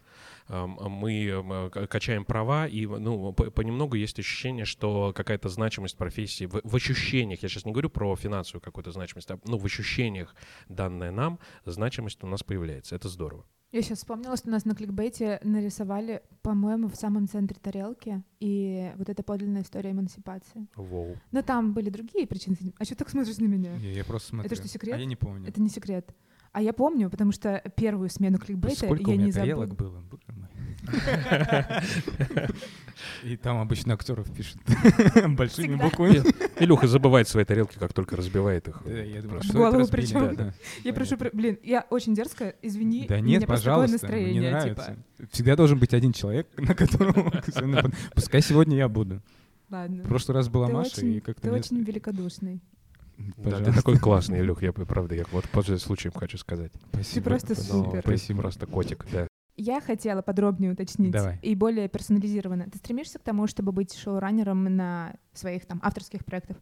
[0.48, 5.96] эм, мы эм, к- качаем права, и ну, по- понемногу есть ощущение, что какая-то значимость
[5.96, 9.64] профессии, в, в ощущениях, я сейчас не говорю про финансовую какую-то значимость, а ну, в
[9.64, 10.35] ощущениях,
[10.68, 12.96] данная нам, значимость у нас появляется.
[12.96, 13.44] Это здорово.
[13.71, 18.91] Я сейчас вспомнила, что у нас на кликбейте нарисовали, по-моему, в самом центре тарелки, и
[18.97, 20.67] вот эта подлинная история эмансипации.
[20.75, 21.17] Воу.
[21.33, 22.57] Но там были другие причины.
[22.79, 23.77] А что так смотришь на меня?
[23.77, 24.57] Я, я просто смотрю.
[24.57, 24.95] что, секрет?
[24.95, 25.49] А я не помню.
[25.49, 26.15] Это не секрет.
[26.53, 29.67] А я помню, потому что первую смену кликбейта Сколько я у меня не забыла.
[29.67, 30.01] было?
[30.01, 30.48] Боже мой.
[33.22, 34.59] И там обычно актеров пишут
[35.29, 36.22] большими буквами.
[36.61, 38.83] Илюха забывает свои тарелки, как только разбивает их.
[38.87, 39.48] Я думаю, Просто.
[39.48, 40.55] что голову да.
[40.85, 43.07] Я прошу, про- блин, я очень дерзкая, извини.
[43.09, 44.83] Да нет, просто пожалуйста, мне настроение, типа.
[44.83, 44.96] нравится.
[45.33, 47.31] Всегда должен быть один человек, на которого...
[48.14, 49.20] Пускай сегодня я буду.
[49.70, 50.03] Ладно.
[50.03, 51.42] В прошлый раз была Ты Маша, и как-то...
[51.42, 52.61] Ты очень великодушный.
[53.18, 53.72] Да, ты Пожалуйста.
[53.74, 56.72] такой классный, Илюх, я правда, я вот пользуясь случаем хочу сказать.
[56.92, 57.24] Спасибо.
[57.24, 58.03] просто Ну, супер.
[58.03, 58.40] ты Спасибо.
[58.40, 59.28] просто котик, да.
[59.61, 61.40] Я хотела подробнее уточнить Давай.
[61.42, 62.71] и более персонализированно.
[62.71, 66.59] Ты стремишься к тому, чтобы быть шоураннером на своих там авторских проектах?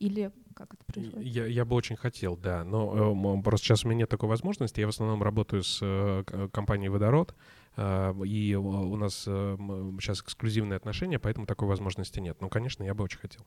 [0.00, 1.26] Или как это происходит?
[1.28, 4.80] Я, я бы очень хотел, да, но э, просто сейчас у меня нет такой возможности.
[4.80, 7.36] Я в основном работаю с э, компанией «Водород»,
[7.76, 9.56] э, и у нас э,
[10.00, 12.40] сейчас эксклюзивные отношения, поэтому такой возможности нет.
[12.40, 13.46] Но, конечно, я бы очень хотел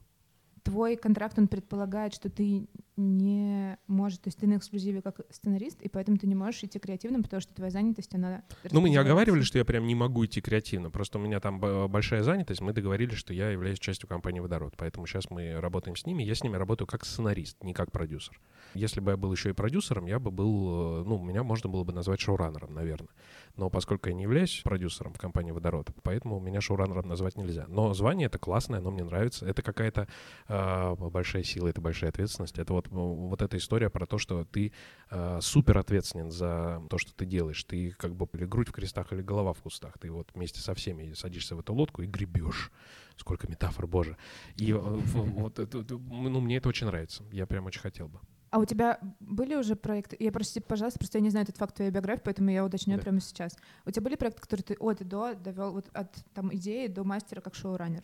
[0.63, 5.81] твой контракт, он предполагает, что ты не можешь, то есть ты на эксклюзиве как сценарист,
[5.81, 8.43] и поэтому ты не можешь идти креативным, потому что твоя занятость, она...
[8.71, 11.59] Ну, мы не оговаривали, что я прям не могу идти креативно, просто у меня там
[11.59, 16.05] большая занятость, мы договорились, что я являюсь частью компании «Водород», поэтому сейчас мы работаем с
[16.05, 18.39] ними, я с ними работаю как сценарист, не как продюсер.
[18.73, 21.83] Если бы я был еще и продюсером, я бы был, э, ну, меня можно было
[21.83, 23.09] бы назвать шоураннером, наверное.
[23.55, 27.65] Но поскольку я не являюсь продюсером в компании «Водород», поэтому меня шоураннером назвать нельзя.
[27.67, 29.45] Но звание это классное, оно мне нравится.
[29.45, 30.07] Это какая-то
[30.47, 32.57] э, большая сила, это большая ответственность.
[32.57, 34.73] Это вот, вот эта история про то, что ты
[35.11, 37.63] э, супер ответственен за то, что ты делаешь.
[37.63, 39.97] Ты как бы или грудь в крестах, или голова в кустах.
[39.99, 42.71] Ты вот вместе со всеми садишься в эту лодку и гребешь.
[43.17, 44.17] Сколько метафор, боже.
[44.55, 45.59] И э, вот,
[45.89, 47.23] ну, мне это очень нравится.
[47.31, 48.19] Я прям очень хотел бы.
[48.53, 50.15] А у тебя были уже проекты?
[50.19, 53.01] Я прости, пожалуйста, просто я не знаю этот факт твоей биографии, поэтому я уточню да.
[53.01, 53.57] прямо сейчас.
[53.83, 57.03] У тебя были проекты, которые ты от и до довел вот от там идеи до
[57.03, 58.03] мастера как шоураннер?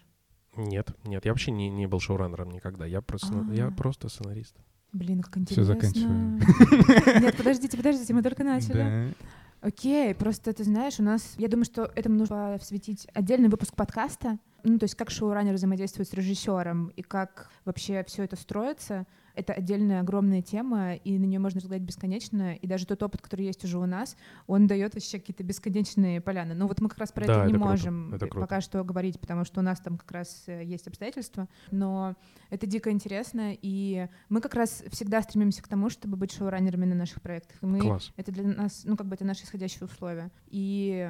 [0.56, 2.88] Нет, нет, я вообще не, не был шоураннером никогда.
[2.88, 3.54] Я просто, А-а-а.
[3.54, 4.56] я просто сценарист.
[4.92, 5.66] Блин, как интересно.
[5.66, 6.40] Все заканчиваем.
[7.22, 9.14] Нет, подождите, подождите, мы только начали.
[9.62, 14.40] Окей, просто ты знаешь, у нас, я думаю, что этому нужно осветить отдельный выпуск подкаста,
[14.64, 19.54] ну, то есть как шоураннер взаимодействует с режиссером и как вообще все это строится это
[19.54, 23.64] отдельная огромная тема, и на нее можно разговаривать бесконечно, и даже тот опыт, который есть
[23.64, 24.16] уже у нас,
[24.48, 26.54] он дает вообще какие-то бесконечные поляны.
[26.54, 29.20] Но вот мы как раз про да, это не это можем это пока что говорить,
[29.20, 32.16] потому что у нас там как раз э, есть обстоятельства, но
[32.50, 36.96] это дико интересно, и мы как раз всегда стремимся к тому, чтобы быть шоураннерами на
[36.96, 37.62] наших проектах.
[37.62, 38.12] И мы, Класс.
[38.18, 40.32] Это для нас, ну как бы это наши исходящие условия.
[40.48, 41.10] И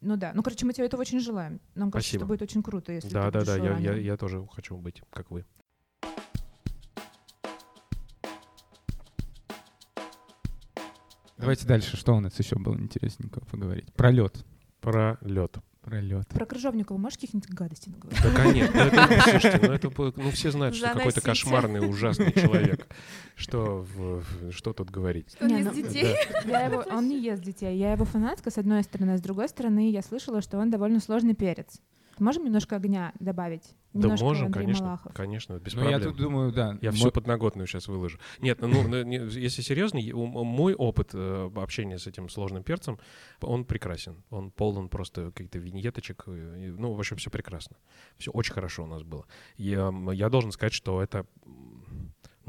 [0.00, 1.60] ну да, ну короче, мы тебе этого очень желаем.
[1.74, 2.24] Нам кажется, Спасибо.
[2.24, 5.02] что будет очень круто, если да, ты да, да, я, я, я тоже хочу быть,
[5.10, 5.44] как вы.
[11.40, 11.96] Давайте дальше.
[11.96, 13.92] Что у нас еще было интересненького поговорить?
[13.94, 14.44] Про лед.
[14.80, 15.56] Про лед.
[15.82, 16.28] Про лед.
[16.28, 18.22] Про Крыжовникова можешь каких-нибудь гадостей наговорить?
[18.22, 18.74] Да, конечно.
[18.74, 22.86] Да, это, слушайте, ну, это, ну все знают, что какой-то кошмарный, ужасный человек.
[23.34, 25.32] Что, в, что тут говорить?
[25.34, 26.16] Что он ест ну, детей?
[26.44, 26.50] Да.
[26.50, 27.78] Я его, он не ест детей.
[27.78, 29.16] Я его фанатка, с одной стороны.
[29.16, 31.80] С другой стороны, я слышала, что он довольно сложный перец.
[32.20, 33.74] Можем немножко огня добавить?
[33.92, 35.12] Немножко да можем, Андрей конечно, Малахов.
[35.14, 36.00] конечно, без ну, проблем.
[36.00, 36.78] я тут думаю, да.
[36.80, 36.98] Я мой...
[36.98, 38.18] всю подноготную сейчас выложу.
[38.40, 43.00] Нет, ну, ну если серьезно, мой опыт э, общения с этим сложным перцем,
[43.40, 44.22] он прекрасен.
[44.30, 46.24] Он полон просто каких-то виньеточек.
[46.26, 47.76] Ну, в общем, все прекрасно.
[48.18, 49.26] Все очень хорошо у нас было.
[49.56, 51.26] Я, я должен сказать, что это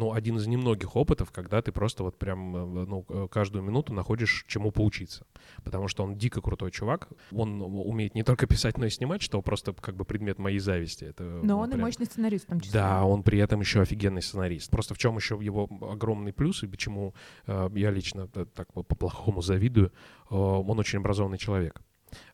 [0.02, 3.93] ну, один из немногих опытов, когда ты просто вот прям, э, ну, э, каждую минуту
[3.93, 5.28] находишь чему поучиться.
[5.64, 7.10] Потому что он дико крутой чувак.
[7.32, 11.04] Он умеет не только писать, но и снимать, что просто как бы предмет моей зависти.
[11.04, 11.82] Это, но ну, он прям...
[11.82, 12.80] и мощный сценарист в том числе.
[12.80, 14.72] Да, он при этом еще офигенный сценарист.
[14.72, 17.14] Просто в чем еще его огромный плюс и почему
[17.45, 19.91] э, я лично э, так по-плохому завидую,
[20.32, 21.84] э, он очень образованный человек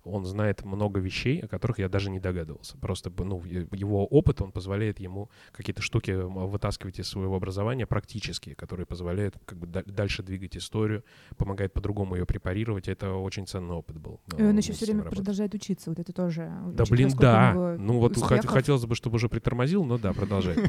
[0.08, 2.78] он знает много вещей, о которых я даже не догадывался.
[2.78, 8.86] Просто ну, его опыт, он позволяет ему какие-то штуки вытаскивать из своего образования практические, которые
[8.86, 11.04] позволяют как бы дальше двигать историю,
[11.38, 12.88] помогает по-другому ее препарировать.
[12.88, 14.20] Это очень ценный опыт был.
[14.38, 15.20] И он еще все время работать.
[15.20, 15.90] продолжает учиться.
[15.90, 16.52] Вот это тоже.
[16.74, 17.76] Да, блин, да.
[17.80, 18.46] Ну вот успехов.
[18.48, 20.56] хотелось бы, чтобы уже притормозил, но да, продолжай.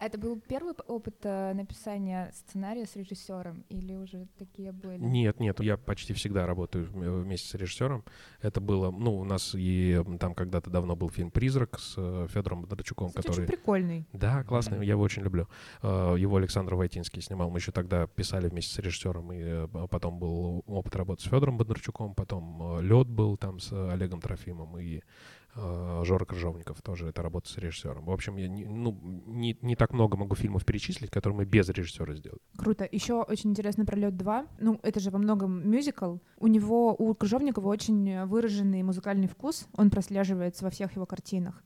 [0.00, 4.96] Это был первый опыт э, написания сценария с режиссером или уже такие были?
[4.98, 8.02] Нет, нет, я почти всегда работаю вместе с режиссером.
[8.40, 12.62] Это было, ну, у нас и там когда-то давно был фильм «Призрак» с э, Федором
[12.62, 13.44] Бондарчуком, Кстати, который...
[13.44, 14.08] очень прикольный.
[14.14, 14.86] Да, классный, mm-hmm.
[14.86, 15.48] я его очень люблю.
[15.82, 17.50] Э, его Александр Войтинский снимал.
[17.50, 21.58] Мы еще тогда писали вместе с режиссером, и э, потом был опыт работы с Федором
[21.58, 25.02] Бондарчуком, потом Лед был там с Олегом Трофимом, и Э,
[25.54, 28.04] Жора Крыжовников тоже это работа с режиссером.
[28.04, 31.68] В общем, я не, ну, не, не так много могу фильмов перечислить, которые мы без
[31.68, 32.40] режиссера сделали.
[32.56, 32.88] Круто.
[32.90, 34.46] Еще очень интересно про Лед 2.
[34.60, 36.18] Ну, это же во многом мюзикл.
[36.38, 39.66] У него, у Крыжовникова очень выраженный музыкальный вкус.
[39.76, 41.62] Он прослеживается во всех его картинах.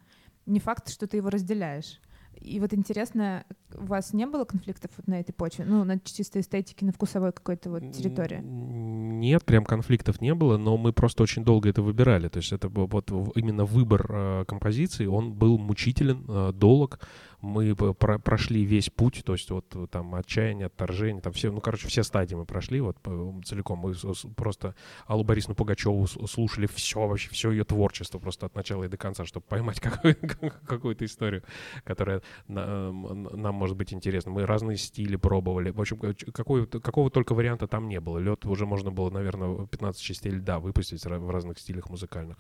[0.47, 2.01] Не факт, что ты его разделяешь.
[2.41, 5.65] И вот интересно, у вас не было конфликтов вот на этой почве?
[5.65, 8.41] Ну, на чистой эстетике, на вкусовой какой-то вот территории?
[8.43, 12.29] Нет, прям конфликтов не было, но мы просто очень долго это выбирали.
[12.29, 17.01] То есть это вот именно выбор э, композиции, он был мучителен, э, долг
[17.45, 21.61] мы про прошли весь путь, то есть вот э, там отчаяние, отторжение, там все, ну,
[21.61, 22.97] короче, все стадии мы прошли вот
[23.45, 23.79] целиком.
[23.79, 23.95] Мы
[24.37, 24.75] просто
[25.07, 29.25] Аллу Борисовну Пугачеву слушали все, вообще все ее творчество просто от начала и до конца,
[29.25, 29.81] чтобы поймать
[30.67, 31.43] какую-то историю,
[31.85, 34.33] которая нам может быть интересна.
[34.33, 35.71] Мы разные стили пробовали.
[35.71, 35.99] В общем,
[36.33, 38.19] какой, какого только варианта там не было.
[38.19, 42.39] Лед уже можно было, наверное, 15 частей льда выпустить в разных стилях музыкальных.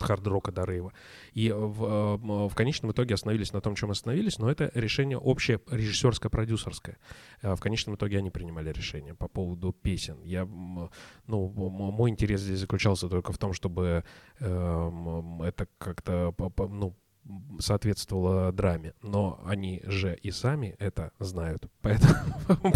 [0.00, 0.92] Хард-рока до рейва.
[1.32, 6.30] И в, в конечном итоге остановились на том, чем остановились, но это решение общее режиссерское,
[6.30, 6.98] продюсерское.
[7.42, 10.22] В конечном итоге они принимали решение по поводу песен.
[10.24, 14.04] Я, ну, мой интерес здесь заключался только в том, чтобы
[14.40, 14.90] э,
[15.44, 16.96] это как-то ну,
[17.58, 22.14] соответствовало драме, но они же и сами это знают, поэтому,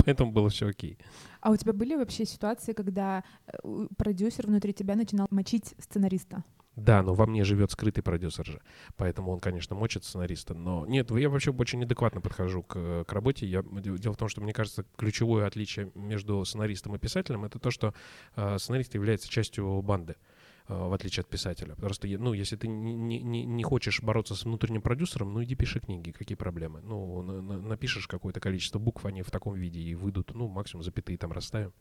[0.04, 0.98] поэтому было все окей.
[1.40, 6.44] А у тебя были вообще ситуации, когда э, продюсер внутри тебя начинал мочить сценариста?
[6.76, 8.60] Да, но во мне живет скрытый продюсер же,
[8.96, 13.46] поэтому он, конечно, мочит сценариста, но нет, я вообще очень неадекватно подхожу к, к работе.
[13.46, 17.70] Я, дело в том, что мне кажется, ключевое отличие между сценаристом и писателем это то,
[17.70, 17.94] что
[18.36, 20.16] э, сценарист является частью банды.
[20.68, 21.76] Э, в отличие от писателя.
[21.76, 25.78] Просто, ну, если ты не, не, не хочешь бороться с внутренним продюсером, ну, иди пиши
[25.78, 26.80] книги, какие проблемы.
[26.82, 30.82] Ну, на, на, напишешь какое-то количество букв, они в таком виде и выйдут, ну, максимум
[30.82, 31.72] запятые там расставим.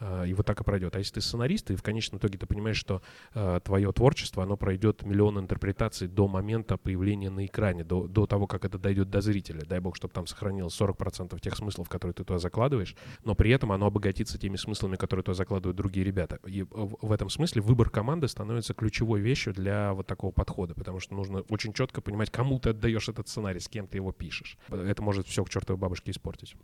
[0.00, 0.94] А, и вот так и пройдет.
[0.94, 3.02] А если ты сценарист, и в конечном итоге ты понимаешь, что
[3.34, 8.46] э, твое творчество, оно пройдет миллион интерпретаций до момента появления на экране, до, до того,
[8.46, 9.62] как это дойдет до зрителя.
[9.66, 13.72] Дай бог, чтобы там сохранилось 40% тех смыслов, которые ты туда закладываешь, но при этом
[13.72, 16.38] оно обогатится теми смыслами, которые туда закладывают другие ребята.
[16.46, 21.14] И в этом смысле выбор команды становится ключевой вещью для вот такого подхода, потому что
[21.14, 24.58] нужно очень четко понимать, кому ты отдаешь этот сценарий, с кем ты его пишешь.
[24.70, 26.54] Это может все к чертовой бабушке испортить.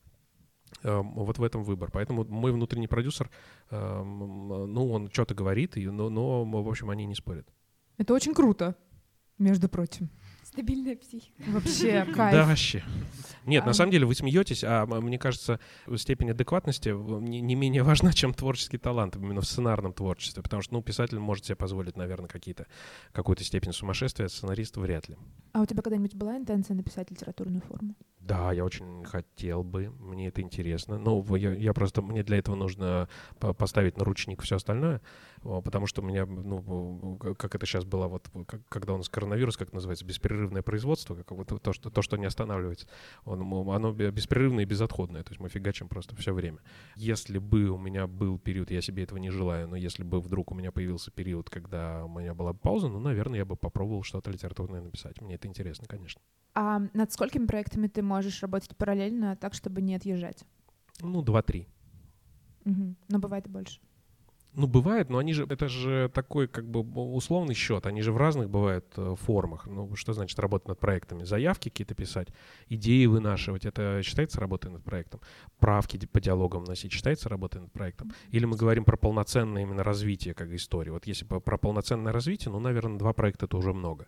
[0.83, 1.91] Эм, вот в этом выбор.
[1.91, 3.31] Поэтому мой внутренний продюсер,
[3.71, 7.49] эм, ну, он что-то говорит, но, но, в общем, они не спорят.
[7.97, 8.77] Это очень круто,
[9.39, 10.11] между прочим.
[10.45, 11.43] Стабильная психика.
[11.49, 12.33] Вообще, кайф.
[12.33, 12.85] Да, вообще.
[13.47, 13.69] Нет, а...
[13.69, 15.59] на самом деле вы смеетесь, а мне кажется,
[15.97, 20.75] степень адекватности не, не менее важна, чем творческий талант именно в сценарном творчестве, потому что,
[20.75, 22.67] ну, писатель может себе позволить, наверное, какие-то,
[23.13, 25.17] какую-то степень сумасшествия, а сценарист вряд ли.
[25.53, 27.95] А у тебя когда-нибудь была интенция написать литературную форму?
[28.27, 30.97] Да, я очень хотел бы, мне это интересно.
[30.97, 33.07] Ну, я, я просто, мне для этого нужно
[33.39, 35.03] поставить на ручник все остальное,
[35.43, 38.31] потому что у меня, ну, как это сейчас было, вот,
[38.71, 42.25] когда у нас коронавирус, как называется, беспрерывное производство, как вот то, что, то, что не
[42.25, 42.89] останавливается,
[43.27, 46.61] он, оно беспрерывное и безотходное, то есть мы фигачим просто все время.
[46.97, 50.51] Если бы у меня был период, я себе этого не желаю, но если бы вдруг
[50.51, 54.31] у меня появился период, когда у меня была пауза, ну, наверное, я бы попробовал что-то
[54.31, 55.21] литературное написать.
[55.21, 56.23] Мне это интересно, конечно.
[56.55, 60.45] А над сколькими проектами ты можешь работать параллельно так, чтобы не отъезжать?
[61.01, 61.67] Ну, два-три.
[62.65, 62.95] Угу.
[63.09, 63.81] Но бывает и больше.
[64.57, 68.17] Ну, бывает, но они же, это же такой как бы условный счет, они же в
[68.17, 69.67] разных бывают э, формах.
[69.67, 71.25] Ну, что значит работать над проектами?
[71.25, 72.29] Заявки какие-то писать,
[72.69, 75.21] идеи вынашивать, это считается работой над проектом?
[75.59, 78.13] Правки по диалогам вносить, считается работой над проектом?
[78.31, 80.91] Или мы говорим про полноценное именно развитие как истории?
[80.91, 84.07] Вот если про полноценное развитие, ну, наверное, два проекта это уже много.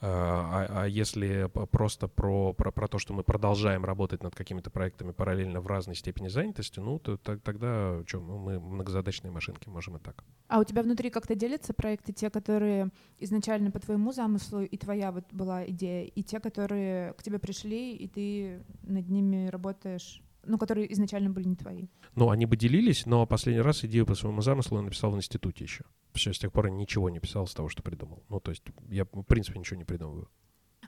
[0.00, 5.10] А, а, если просто про, про, про то, что мы продолжаем работать над какими-то проектами
[5.10, 9.96] параллельно в разной степени занятости, ну, то, то тогда что, ну, мы многозадачные машинки, можем
[9.96, 10.24] и так.
[10.46, 15.10] А у тебя внутри как-то делятся проекты, те, которые изначально по твоему замыслу, и твоя
[15.10, 20.58] вот была идея, и те, которые к тебе пришли, и ты над ними работаешь ну,
[20.58, 21.86] которые изначально были не твои.
[22.14, 25.64] Ну, они бы делились, но последний раз идею по своему замыслу я написал в институте
[25.64, 25.84] еще.
[26.12, 28.24] Все, с тех пор я ничего не писал с того, что придумал.
[28.28, 30.28] Ну, то есть я, в принципе, ничего не придумываю.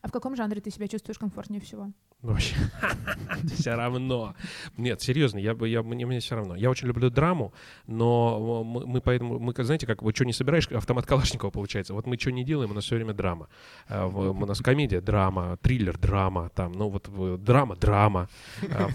[0.02, 1.90] А в каком жанре ты себя чувствуешь комфортнее всего?
[2.22, 2.54] Вообще,
[3.54, 4.34] все равно.
[4.76, 6.54] Нет, серьезно, я, я, мне, мне все равно.
[6.54, 7.52] Я очень люблю драму,
[7.86, 11.94] но мы, мы поэтому, мы, знаете, как, вот что не собираешь, автомат Калашникова получается.
[11.94, 13.48] Вот мы что не делаем, у нас все время драма.
[13.88, 17.08] А, у нас комедия, драма, триллер, драма, там, ну вот
[17.42, 18.28] драма, драма.
[18.70, 18.88] А,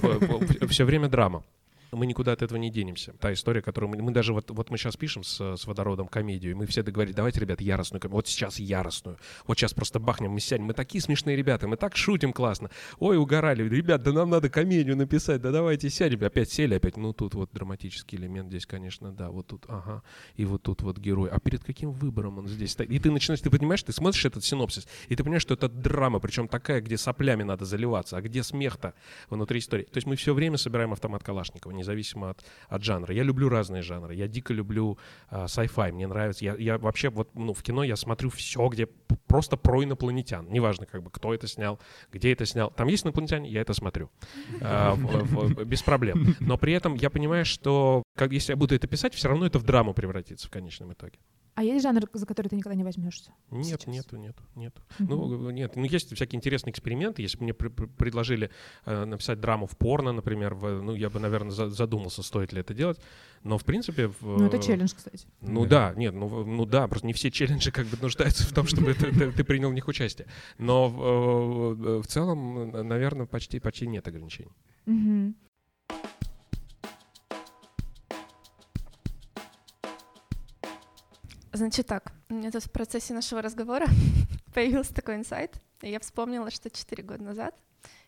[0.68, 1.44] все время драма
[1.92, 3.14] мы никуда от этого не денемся.
[3.20, 6.52] Та история, которую мы, мы даже вот, вот мы сейчас пишем с, с водородом комедию,
[6.52, 8.16] и мы все договорились, давайте, ребят, яростную комедию.
[8.16, 9.18] Вот сейчас яростную.
[9.48, 10.66] Вот сейчас просто бахнем, мы сядем.
[10.66, 12.70] Мы такие смешные ребята, мы так шутим классно.
[13.00, 13.68] Ой, угорали.
[13.68, 16.24] Ребят, да нам надо комедию написать, да давайте сядем.
[16.24, 20.04] Опять сели, опять, ну тут вот драматический элемент здесь, конечно, да, вот тут, ага,
[20.36, 21.30] и вот тут вот герой.
[21.30, 22.76] А перед каким выбором он здесь?
[22.80, 26.20] И ты начинаешь, ты понимаешь, ты смотришь этот синопсис, и ты понимаешь, что это драма,
[26.20, 28.94] причем такая, где соплями надо заливаться, а где смех-то
[29.30, 29.84] внутри истории.
[29.84, 33.14] То есть мы все время собираем автомат Калашникова, независимо от, от жанра.
[33.14, 34.16] Я люблю разные жанры.
[34.16, 34.98] Я дико люблю
[35.30, 35.92] uh, sci-fi.
[35.92, 36.44] Мне нравится.
[36.44, 38.88] Я, я вообще вот ну, в кино я смотрю все, где
[39.28, 40.48] просто про инопланетян.
[40.50, 41.80] Неважно, как бы кто это снял,
[42.12, 42.72] где это снял.
[42.72, 44.10] Там есть инопланетяне, я это смотрю.
[44.60, 46.36] Uh, без проблем.
[46.40, 49.60] Но при этом я понимаю, что как, если я буду это писать, все равно это
[49.60, 51.20] в драму превратится в конечном итоге.
[51.56, 53.32] А есть жанр, за который ты никогда не возьмешься?
[53.50, 53.88] Нет, сейчас?
[53.88, 54.82] нету, нету, нету.
[55.00, 55.06] Mm-hmm.
[55.08, 57.22] Ну, нет, ну, есть всякие интересные эксперименты.
[57.22, 58.52] Если бы мне при- предложили
[58.86, 62.62] э, написать драму в порно, например, в, ну, я бы, наверное, за- задумался, стоит ли
[62.62, 63.00] это делать.
[63.44, 64.08] Но, в принципе...
[64.08, 65.28] В, ну, это челлендж, кстати.
[65.42, 68.52] Ну, да, да нет, ну, ну, да, просто не все челленджи как бы нуждаются в
[68.54, 70.28] том, чтобы ты, принял в них участие.
[70.58, 74.52] Но в, в целом, наверное, почти, почти нет ограничений.
[81.56, 83.86] Значит так, у меня тут в процессе нашего разговора
[84.54, 87.56] появился такой инсайт, и я вспомнила, что 4 года назад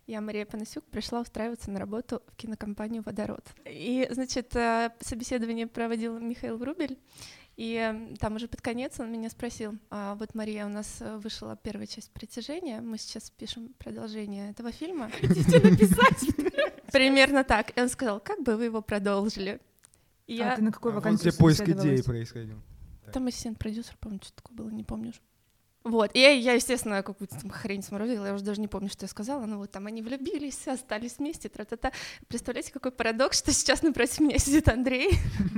[0.08, 3.46] я, Мария Панасюк, пришла устраиваться на работу в кинокомпанию «Водород».
[3.66, 6.98] И, значит, э, собеседование проводил Михаил Врубель,
[7.58, 11.58] и там уже под конец он меня спросил, а вот, Мария, у нас э, вышла
[11.62, 15.12] первая часть «Притяжения», мы сейчас пишем продолжение этого фильма.
[15.22, 16.36] Хотите написать?
[16.92, 17.78] Примерно так.
[17.78, 19.60] И он сказал, как бы вы его продолжили?
[20.30, 22.62] А ты на какой А вакансии тебе поиск идей происходил.
[23.12, 25.20] Там ассистент-продюсер, по-моему, что такое было, не помню уже.
[25.84, 29.06] Вот, и я, я, естественно, какую-то там хрень сморозила, я уже даже не помню, что
[29.06, 31.92] я сказала, но вот там они влюбились, остались вместе, тра-та-та.
[32.28, 35.12] Представляете, какой парадокс, что сейчас напротив меня сидит Андрей,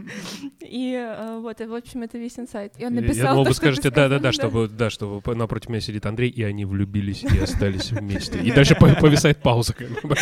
[0.62, 2.74] и э, вот, и, в общем, это весь инсайт.
[2.78, 5.70] И он Я- написал Я думал, вы что скажете, да-да-да, чтобы, да, чтобы по- напротив
[5.70, 8.40] меня сидит Андрей, и они влюбились и остались вместе.
[8.40, 9.74] И по- повисает пауза.
[10.04, 10.16] бы.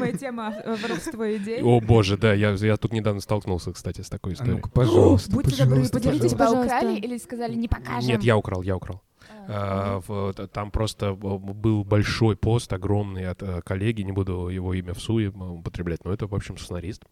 [0.00, 1.62] Любимая тема э, воровство идей.
[1.62, 4.54] О боже, да, я, я тут недавно столкнулся, кстати, с такой А историей.
[4.56, 6.76] ну-ка, пожалуйста, Будьте добры, поделитесь, пожалуйста.
[6.78, 8.08] Украли или сказали не покажем?
[8.10, 9.02] Нет, я украл, я украл.
[9.48, 14.74] А, А, в- Там просто был большой пост, огромный от э, коллеги, не буду его
[14.74, 17.02] имя в суе употреблять, но это, в общем, сценарист.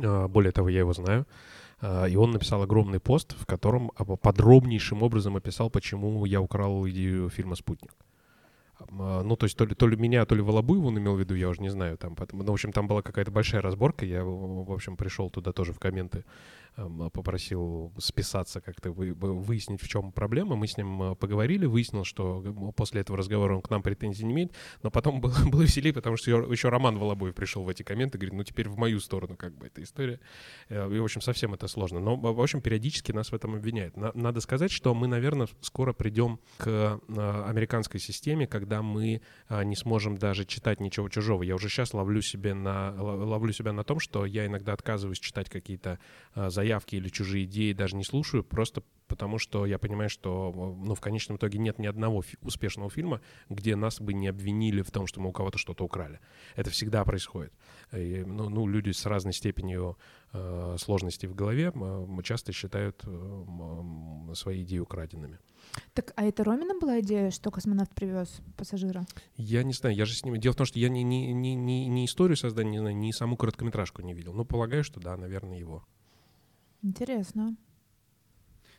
[0.00, 1.26] А, Более того, я его знаю.
[1.80, 6.88] А, И он написал огромный пост, в котором об- подробнейшим образом описал, почему я украл
[6.88, 7.92] идею фильма «Спутник».
[8.78, 11.20] А, Ну, то есть то ли, то ли меня, то ли Волобуеву он имел в
[11.20, 11.96] виду, я уже не знаю.
[11.98, 14.04] Там, поэтому, ну, в общем, там была какая-то большая разборка.
[14.06, 16.24] Я, в общем, пришел туда тоже в комменты,
[17.12, 20.56] попросил списаться как-то, вы- вы- выяснить, в чем проблема.
[20.56, 24.24] Мы с ним э, поговорили, выяснил, что э, после этого разговора он к нам претензий
[24.24, 24.52] не имеет.
[24.82, 28.34] Но потом было, было веселее, потому что еще- Роман Волобуев пришел в эти комменты, говорит,
[28.34, 30.20] ну, теперь в мою сторону как бы эта история.
[30.68, 32.00] Э, И, в общем, совсем это сложно.
[32.00, 33.96] Но, в общем, периодически нас в этом обвиняют.
[33.96, 36.98] На- Надо сказать, что мы, наверное, скоро придем к э,
[37.48, 39.20] американской системе, когда мы
[39.64, 41.42] не сможем даже читать ничего чужого.
[41.42, 45.18] Я уже сейчас ловлю, себе на, ло- ловлю себя на том, что я иногда отказываюсь
[45.18, 45.98] читать какие-то
[46.34, 50.86] а, заявки или чужие идеи, даже не слушаю, просто потому что я понимаю, что э,
[50.86, 54.82] ну, в конечном итоге нет ни одного фи- успешного фильма, где нас бы не обвинили
[54.82, 56.20] в том, что мы у кого-то что-то украли.
[56.56, 57.52] Это всегда происходит.
[57.92, 59.96] И, ну, ну, люди с разной степенью
[60.34, 65.38] э, сложностей в голове э, часто считают э, м, свои идеи украденными.
[65.94, 69.06] Так, а это Ромина была идея, что космонавт привез пассажира?
[69.36, 70.38] Я не знаю, я же с ними...
[70.38, 74.02] Дело в том, что я ни, ни, ни, ни историю создания не ни саму короткометражку
[74.02, 74.34] не видел.
[74.34, 75.86] Но полагаю, что да, наверное, его.
[76.82, 77.56] Интересно.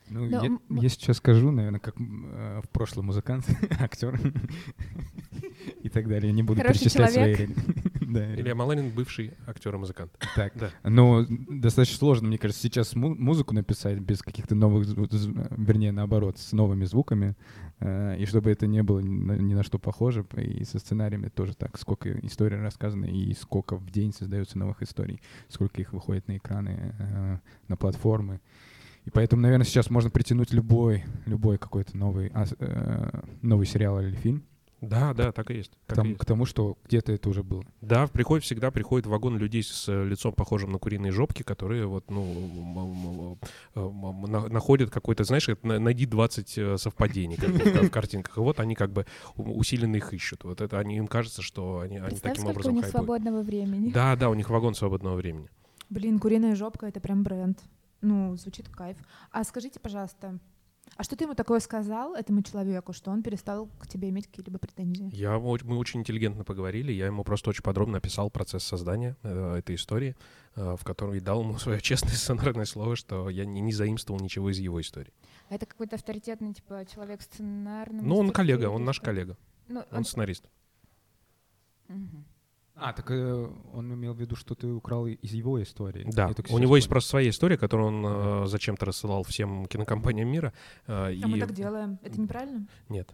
[0.10, 3.46] Ну, Да, я, м- я сейчас скажу, наверное, как м, э, в прошлом музыкант,
[3.80, 4.20] актер
[5.84, 6.30] и так далее.
[6.30, 7.48] Я не буду Хороший перечислять свои...
[8.14, 10.12] Да, Илья Маланин бывший актер и музыкант.
[10.36, 10.54] так.
[10.56, 10.72] Да.
[10.84, 16.52] Но достаточно сложно, мне кажется, сейчас му- музыку написать без каких-то новых, вернее, наоборот, с
[16.52, 17.36] новыми звуками,
[17.80, 21.78] э, и чтобы это не было ни на, что похоже, и со сценариями тоже так,
[21.78, 26.94] сколько историй рассказано, и сколько в день создается новых историй, сколько их выходит на экраны,
[26.98, 27.38] э,
[27.68, 28.42] на платформы.
[29.06, 34.44] И поэтому, наверное, сейчас можно притянуть любой, любой какой-то новый, э, новый сериал или фильм
[34.82, 35.72] Да, да, так и есть.
[35.72, 36.22] к так и тому, есть.
[36.22, 37.64] к тому, что где-то это уже было.
[37.82, 42.10] Да, приходит, всегда приходит вагон людей с э, лицом похожим на куриные жопки, которые вот,
[42.10, 43.38] ну, м- м-
[43.76, 47.92] м- м- на- находят какой-то, знаешь, найди 20 э, совпадений как бы, в ка- в
[47.92, 48.38] картинках.
[48.38, 49.06] И вот они как бы
[49.36, 50.44] усиленно их ищут.
[50.44, 53.06] Вот это они, им кажется, что они, они таким сколько у образом них хайпуют.
[53.06, 53.92] свободного времени.
[53.92, 55.50] Да, да, у них вагон свободного времени.
[55.90, 57.60] Блин, куриная жопка— это прям бренд.
[58.02, 58.96] Ну, звучит кайф.
[59.32, 60.40] А скажите, пожалуйста,
[61.00, 64.60] а что ты ему такое сказал, этому человеку, что он перестал к тебе иметь какие-либо
[64.60, 65.10] претензии?
[65.16, 69.76] Я, мы очень интеллигентно поговорили, я ему просто очень подробно описал процесс создания э, этой
[69.76, 70.18] истории,
[70.58, 74.20] э, в котором и дал ему свое честное сценарное слово, что я не, не заимствовал
[74.20, 75.14] ничего из его истории.
[75.48, 79.38] А Это какой-то авторитетный, типа, человек в сценарном Ну, он коллега, он наш коллега,
[79.70, 80.50] Ну, он сценарист.
[81.88, 82.26] Мгм.
[82.82, 86.06] А, так э, он имел в виду, что ты украл из его истории.
[86.12, 90.54] Да, у него есть просто своя история, которую он э, зачем-то рассылал всем кинокомпаниям мира.
[90.88, 91.24] э, А и...
[91.26, 92.00] мы так делаем.
[92.04, 92.68] Это неправильно?
[92.88, 93.10] Нет.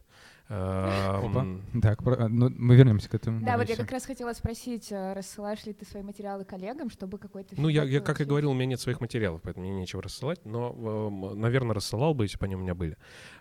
[0.47, 1.39] Э, Опа.
[1.41, 3.43] м, Так, про- ну, мы вернемся к этому.
[3.43, 7.17] Да, вот я как раз хотела спросить, э, рассылаешь ли ты свои материалы коллегам, чтобы
[7.17, 10.03] какой-то Ну, я, я, как и говорил, у меня нет своих материалов, поэтому мне нечего
[10.03, 12.95] рассылать, но, наверное, рассылал бы, если бы они у меня были.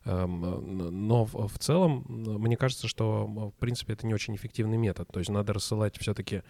[0.07, 5.07] Эм, э, Но в целом, мне кажется, что, в принципе, это не очень эффективный метод.
[5.13, 6.43] То есть надо рассылать все-таки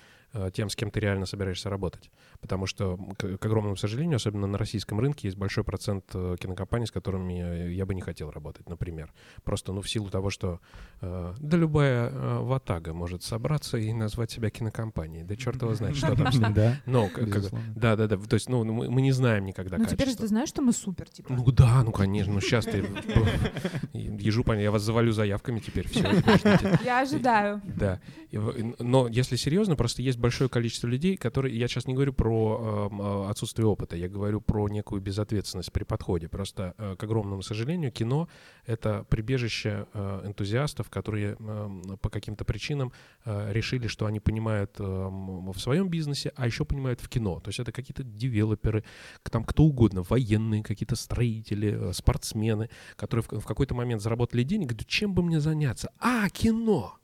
[0.52, 2.10] тем, с кем ты реально собираешься работать.
[2.40, 6.86] Потому что, к к огромному сожалению, особенно на российском рынке, есть большой процент э, кинокомпаний,
[6.86, 9.12] с которыми э, я бы не хотел работать, например.
[9.42, 10.60] Просто, ну, в силу того, что
[11.02, 15.24] э, да любая э, ватага может собраться и назвать себя кинокомпанией.
[15.24, 16.44] Да черт его знает, что там с ним.
[16.54, 17.10] Да, Ну,
[17.74, 18.16] да, да, да.
[18.16, 20.72] То есть, ну, мы, мы не знаем никогда Ну, теперь же ты знаешь, что мы
[20.72, 21.32] супер, типа.
[21.32, 22.78] Ну да, ну конечно, ну сейчас ты
[23.92, 26.04] ежу я вас завалю заявками теперь, все.
[26.84, 27.60] Я ожидаю.
[27.64, 28.00] Да.
[28.78, 33.30] Но если серьезно, просто есть большое количество людей, которые, я сейчас не говорю про э,
[33.30, 36.28] отсутствие опыта, я говорю про некую безответственность при подходе.
[36.28, 38.28] Просто, э, к огромному сожалению, кино—
[38.66, 42.90] это прибежище э, энтузиастов, которые э, по каким-то причинам
[43.26, 47.40] э, решили, что они понимают э, в своем бизнесе, а еще понимают в кино.
[47.40, 48.82] То есть это какие-то девелоперы,
[49.30, 54.68] там кто угодно, военные, какие-то строители, э, спортсмены, которые в, в какой-то момент заработали денег,
[54.68, 55.90] говорят, чем бы мне заняться?
[55.98, 56.98] А, кино!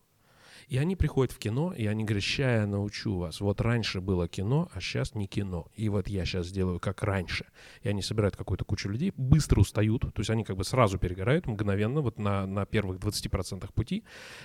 [0.68, 3.40] И они приходят в кино, и они говорят, ща я научу вас.
[3.40, 5.68] Вот раньше было кино, а сейчас не кино.
[5.74, 7.46] И вот я сейчас сделаю как раньше.
[7.82, 11.46] И они собирают какую-то кучу людей, быстро устают, то есть они как бы сразу перегорают
[11.46, 14.04] мгновенно, вот на, на первых 20% пути,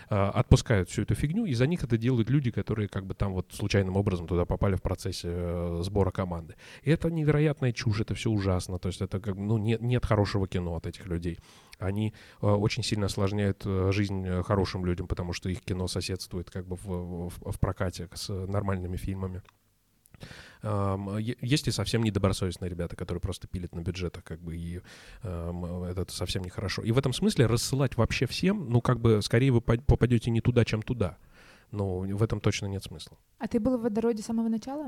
[0.09, 3.33] э, отпускают всю эту фигню, и за них это делают люди, которые как бы там
[3.33, 6.55] вот случайным образом туда попали в процессе э, сбора команды.
[6.83, 10.47] И это невероятная чушь, это все ужасно, то есть это как, ну, нет, нет хорошего
[10.47, 11.39] кино от этих людей
[11.79, 16.49] они э, очень сильно осложняют э, жизнь э, хорошим людям, потому что их кино соседствует
[16.49, 19.41] как бы в, в, в прокате с нормальными фильмами.
[20.63, 24.81] Есть и совсем недобросовестные ребята, которые просто пилят на бюджетах, как бы, и
[25.21, 26.81] это совсем нехорошо.
[26.81, 30.63] И в этом смысле рассылать вообще всем, ну, как бы, скорее вы попадете не туда,
[30.63, 31.17] чем туда.
[31.71, 33.17] Но в этом точно нет смысла.
[33.37, 34.87] А ты был в водороде с самого начала?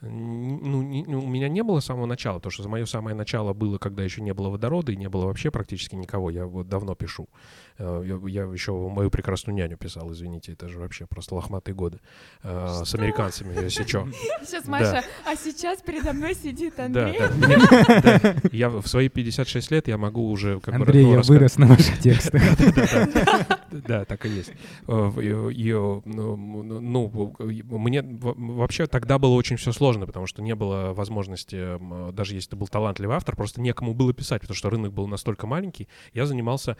[0.00, 3.78] Ну, не, ну, у меня не было самого начала, потому что мое самое начало было,
[3.78, 6.30] когда еще не было водорода и не было вообще практически никого.
[6.30, 7.28] Я вот давно пишу.
[7.78, 12.00] Э, я, я еще мою прекрасную няню писал, извините, это же вообще просто лохматые годы.
[12.40, 12.80] Что?
[12.80, 14.08] Э, с американцами, если что.
[14.44, 17.18] Сейчас, Маша, а сейчас передо мной сидит Андрей.
[18.52, 20.60] Я в свои 56 лет я могу уже...
[20.60, 22.42] Как Андрей, я вырос на ваших текстах.
[23.70, 24.50] Да, так и есть.
[24.86, 25.10] Э,
[26.04, 27.34] ну, ну,
[27.78, 31.78] мне вообще тогда было очень все сложно, потому что не было возможности,
[32.12, 35.46] даже если ты был талантливый автор, просто некому было писать, потому что рынок был настолько
[35.46, 35.86] маленький.
[36.14, 36.76] Я занимался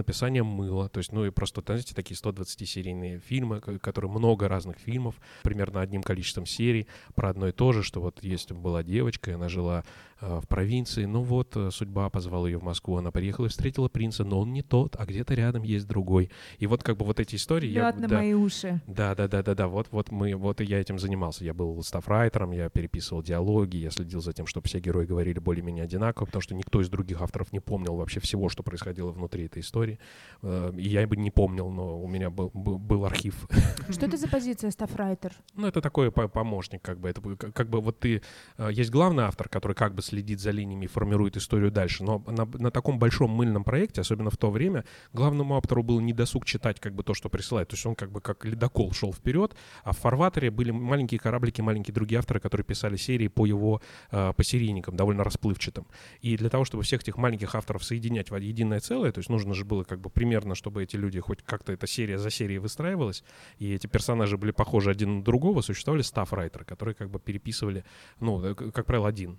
[0.00, 0.88] написанием мыла.
[0.88, 6.02] То есть, ну и просто, знаете, такие 120-серийные фильмы, которые много разных фильмов, примерно одним
[6.02, 9.84] количеством серий, про одно и то же, что вот есть была девочка, и она жила
[10.20, 11.04] в провинции.
[11.06, 14.52] Ну вот, э, судьба позвала ее в Москву, она приехала и встретила принца, но он
[14.52, 16.30] не тот, а где-то рядом есть другой.
[16.58, 17.68] И вот как бы вот эти истории...
[17.68, 18.80] Лед я, на да, мои уши.
[18.86, 19.68] Да, да, да, да, да.
[19.68, 21.44] Вот, вот мы, вот и я этим занимался.
[21.44, 25.84] Я был стафрайтером, я переписывал диалоги, я следил за тем, чтобы все герои говорили более-менее
[25.84, 29.60] одинаково, потому что никто из других авторов не помнил вообще всего, что происходило внутри этой
[29.60, 29.98] истории.
[30.42, 33.48] Э, и я бы не помнил, но у меня был, был, был архив.
[33.88, 35.32] Что это за позиция стафрайтер?
[35.54, 37.08] Ну, это такой помощник, как бы.
[37.08, 37.20] Это
[37.52, 38.22] как бы вот ты...
[38.70, 42.04] Есть главный автор, который как бы следит за линиями и формирует историю дальше.
[42.04, 46.12] Но на, на таком большом мыльном проекте, особенно в то время, главному автору было не
[46.12, 47.68] досуг читать как бы то, что присылает.
[47.68, 49.54] То есть он как бы как ледокол шел вперед,
[49.84, 53.80] а в фарватере были маленькие кораблики, маленькие другие авторы, которые писали серии по его,
[54.10, 55.86] э, по серийникам, довольно расплывчатым.
[56.20, 59.54] И для того, чтобы всех этих маленьких авторов соединять в единое целое, то есть нужно
[59.54, 63.24] же было как бы примерно, чтобы эти люди хоть как-то эта серия за серией выстраивалась,
[63.58, 67.84] и эти персонажи были похожи один на другого, существовали стафрайтеры, которые как бы переписывали,
[68.18, 69.38] ну, э, как правило, один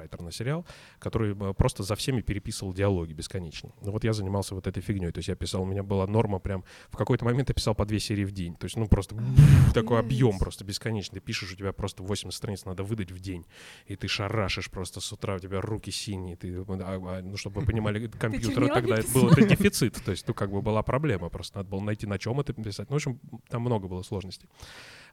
[0.00, 0.66] стафрайтер на сериал,
[0.98, 3.70] который э, просто за всеми переписывал диалоги бесконечно.
[3.82, 5.12] Ну, вот я занимался вот этой фигней.
[5.12, 6.64] То есть я писал, у меня была норма прям...
[6.90, 8.54] В какой-то момент я писал по две серии в день.
[8.56, 9.16] То есть, ну, просто
[9.74, 11.20] такой объем просто бесконечный.
[11.20, 13.44] Ты пишешь, у тебя просто 80 страниц надо выдать в день.
[13.86, 16.36] И ты шарашишь просто с утра, у тебя руки синие.
[16.36, 20.02] Ты, а, а, ну, чтобы вы понимали, компьютер тогда это был это дефицит.
[20.04, 21.28] То есть, ну, как бы была проблема.
[21.28, 22.88] Просто надо было найти, на чем это писать.
[22.90, 24.48] Ну, в общем, там много было сложностей.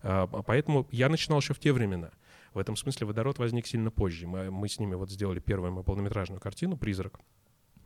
[0.01, 2.11] А, поэтому я начинал еще в те времена.
[2.53, 4.27] В этом смысле водород возник сильно позже.
[4.27, 7.19] Мы, мы с ними вот сделали первую мою полнометражную картину «Призрак»,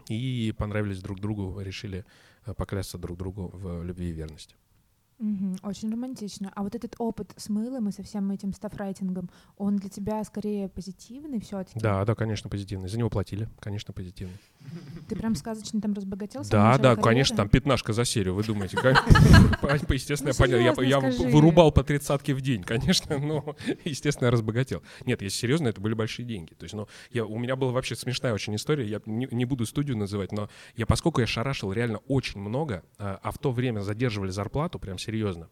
[0.07, 2.05] и понравились друг другу, решили
[2.45, 4.55] э, поклясться друг другу в любви и верности.
[5.21, 6.51] Угу, очень романтично.
[6.55, 10.67] А вот этот опыт с мылом и со всем этим стафрайтингом, он для тебя скорее
[10.67, 11.79] позитивный все-таки?
[11.79, 12.89] Да, да, конечно, позитивный.
[12.89, 14.35] За него платили, конечно, позитивный.
[15.07, 16.41] Ты прям сказочно там разбогател?
[16.49, 18.77] Да, да, конечно, там пятнашка за серию, вы думаете.
[19.93, 20.81] Естественно, понятно.
[20.81, 23.55] Я вырубал по тридцатке в день, конечно, но,
[23.85, 24.81] естественно, я разбогател.
[25.05, 26.55] Нет, если серьезно, это были большие деньги.
[26.55, 29.67] То есть, ну, я, у меня была вообще смешная очень история, я не, не буду
[29.67, 33.81] студию называть, но я, поскольку я шарашил реально очень много, а, а в то время
[33.81, 35.49] задерживали зарплату прям серьезно, серьезно.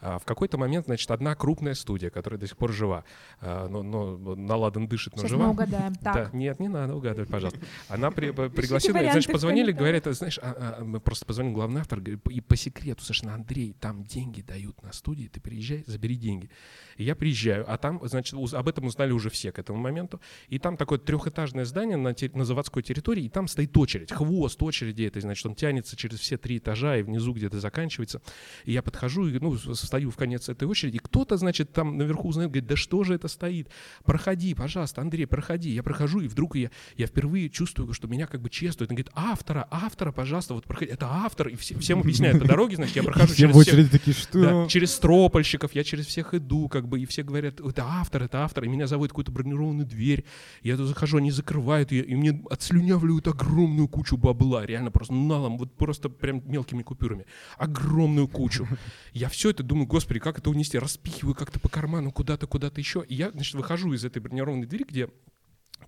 [0.00, 3.04] А, в какой-то момент, значит, одна крупная студия, которая до сих пор жива,
[3.40, 5.46] а, но, но наладан дышит, но Сейчас жива.
[5.46, 5.94] мы угадаем.
[5.96, 6.14] Так.
[6.14, 7.60] Да, нет, не надо угадывать, пожалуйста.
[7.88, 12.40] Она при, пригласила, значит, позвонили, говорят, знаешь, а, а, мы просто позвонили главный автор, и
[12.40, 16.50] по секрету, совершенно, Андрей, там деньги дают на студии, ты приезжай, забери деньги.
[16.96, 20.58] И я приезжаю, а там, значит, об этом узнали уже все к этому моменту, и
[20.58, 25.20] там такое трехэтажное здание на, на заводской территории, и там стоит очередь, хвост очереди, это
[25.20, 28.20] значит, он тянется через все три этажа, и внизу где-то заканчивается.
[28.64, 32.28] И я подхожу, и, ну, с встаю в конец этой очереди, кто-то, значит, там наверху
[32.28, 33.68] узнает, говорит, да что же это стоит?
[34.04, 35.70] Проходи, пожалуйста, Андрей, проходи.
[35.70, 38.90] Я прохожу, и вдруг я, я впервые чувствую, что меня как бы чествуют.
[38.90, 40.90] Он говорит, автора, автора, пожалуйста, вот проходи.
[40.90, 41.48] Это автор.
[41.48, 43.90] И все, всем объясняют по дороге, значит, я прохожу через всех.
[43.90, 44.42] такие, что?
[44.42, 48.44] Да, через стропольщиков, я через всех иду, как бы, и все говорят, это автор, это
[48.44, 50.24] автор, и меня зовут какую-то бронированную дверь,
[50.62, 55.58] я туда захожу, они закрывают ее, и мне отслюнявливают огромную кучу бабла, реально просто налом,
[55.58, 57.26] вот просто прям мелкими купюрами,
[57.58, 58.66] огромную кучу.
[59.12, 63.04] Я все это думаю, господи, как это унести, распихиваю как-то по карману куда-то, куда-то еще,
[63.06, 65.08] и я, значит, выхожу из этой бронированной двери, где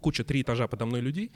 [0.01, 1.33] куча три этажа подо мной людей,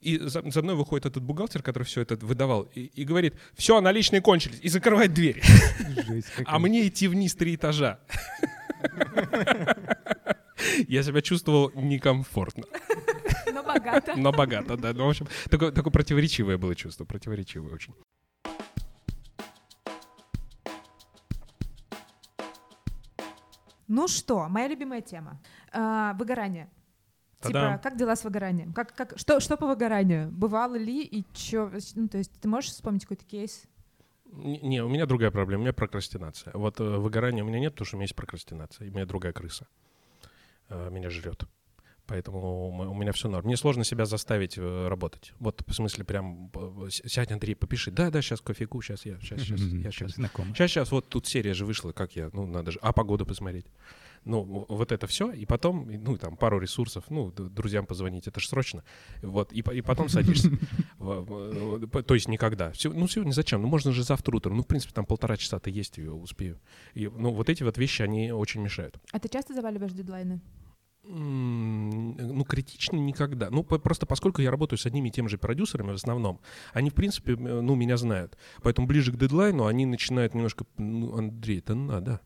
[0.00, 3.80] и за, за мной выходит этот бухгалтер, который все это выдавал, и, и говорит, все,
[3.80, 5.42] наличные кончились, и закрывает дверь.
[6.06, 8.00] Жесть А мне идти вниз три этажа.
[10.88, 12.64] Я себя чувствовал некомфортно,
[13.52, 14.14] Но богато.
[14.16, 14.92] но богато, да.
[14.92, 17.94] Ну, в общем, такое, такое противоречивое было чувство, противоречивое очень.
[23.88, 25.40] Ну что, моя любимая тема.
[25.72, 26.70] А, выгорание.
[27.40, 27.72] Та-дам.
[27.72, 28.72] Типа, как дела с выгоранием?
[28.72, 30.30] Как, как, что, что по выгоранию?
[30.30, 31.70] Бывало ли и чё?
[31.94, 33.64] Ну, то есть ты можешь вспомнить какой-то кейс?
[34.32, 36.52] Не, не, у меня другая проблема, у меня прокрастинация.
[36.54, 39.06] Вот э, выгорания у меня нет, потому что у меня есть прокрастинация, и у меня
[39.06, 39.68] другая крыса.
[40.68, 41.44] Э, меня жрет.
[42.06, 43.46] Поэтому у меня все норм.
[43.46, 45.32] Мне сложно себя заставить э, работать.
[45.38, 46.50] Вот в смысле прям
[46.90, 47.90] сядь, Андрей, попиши.
[47.90, 50.12] Да, да, сейчас кофейку, сейчас я, сейчас, сейчас, я сейчас.
[50.12, 50.54] Знакомо.
[50.54, 53.66] Сейчас, сейчас, вот тут серия же вышла, как я, ну, надо же, а погоду посмотреть.
[54.24, 58.48] Ну, вот это все, и потом, ну, там, пару ресурсов, ну, друзьям позвонить, это же
[58.48, 58.82] срочно.
[59.22, 60.50] Вот, и, и потом садишься.
[60.98, 62.72] То есть никогда.
[62.84, 63.60] Ну, сегодня зачем?
[63.62, 64.56] Ну, можно же завтра утром.
[64.56, 66.58] Ну, в принципе, там полтора часа-то есть, и успею.
[66.94, 68.98] Ну, вот эти вот вещи, они очень мешают.
[69.12, 70.40] А ты часто заваливаешь дедлайны?
[71.06, 73.50] М, Ну, критично никогда.
[73.50, 76.40] Ну, по- просто поскольку я работаю с одними и теми же продюсерами в основном,
[76.72, 78.36] они, в принципе, м, ну, меня знают.
[78.62, 82.20] Поэтому ближе к дедлайну они начинают немножко, ну, Андрей, это надо.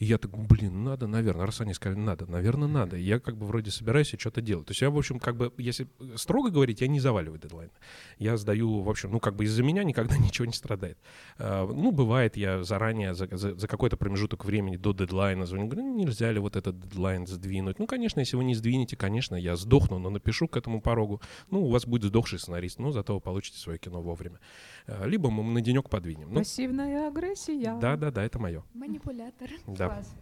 [0.00, 1.44] И я так, блин, надо, наверное.
[1.46, 2.96] Раз они сказали, надо, наверное, надо.
[2.96, 4.66] И я как бы вроде собираюсь и что-то делать.
[4.66, 5.86] То есть я, в общем, как бы, если
[6.16, 7.70] строго говорить, я не заваливаю дедлайн.
[8.18, 10.96] Я сдаю, в общем, ну, как бы из-за меня никогда ничего не страдает.
[11.38, 15.82] А, Ну, бывает, я заранее, за, за- за какой-то промежуток времени до дедлайна звоню, говорю,
[15.86, 17.78] «Ну, нельзя ли вот этот дедлайн сдвинуть?
[17.78, 21.20] Ну, конечно, если вы не сдвинете, конечно, я сдохну, но напишу к этому порогу.
[21.50, 24.40] Ну, у вас будет сдохший сценарист, но зато вы получите свое кино вовремя.
[24.86, 26.28] А, Либо мы на денек подвинем.
[26.32, 27.76] Ну, Пассивная агрессия.
[27.78, 28.64] да-да-да, это мое.
[28.72, 29.50] Манипулятор.
[29.66, 29.89] Да.
[29.90, 30.14] Класс.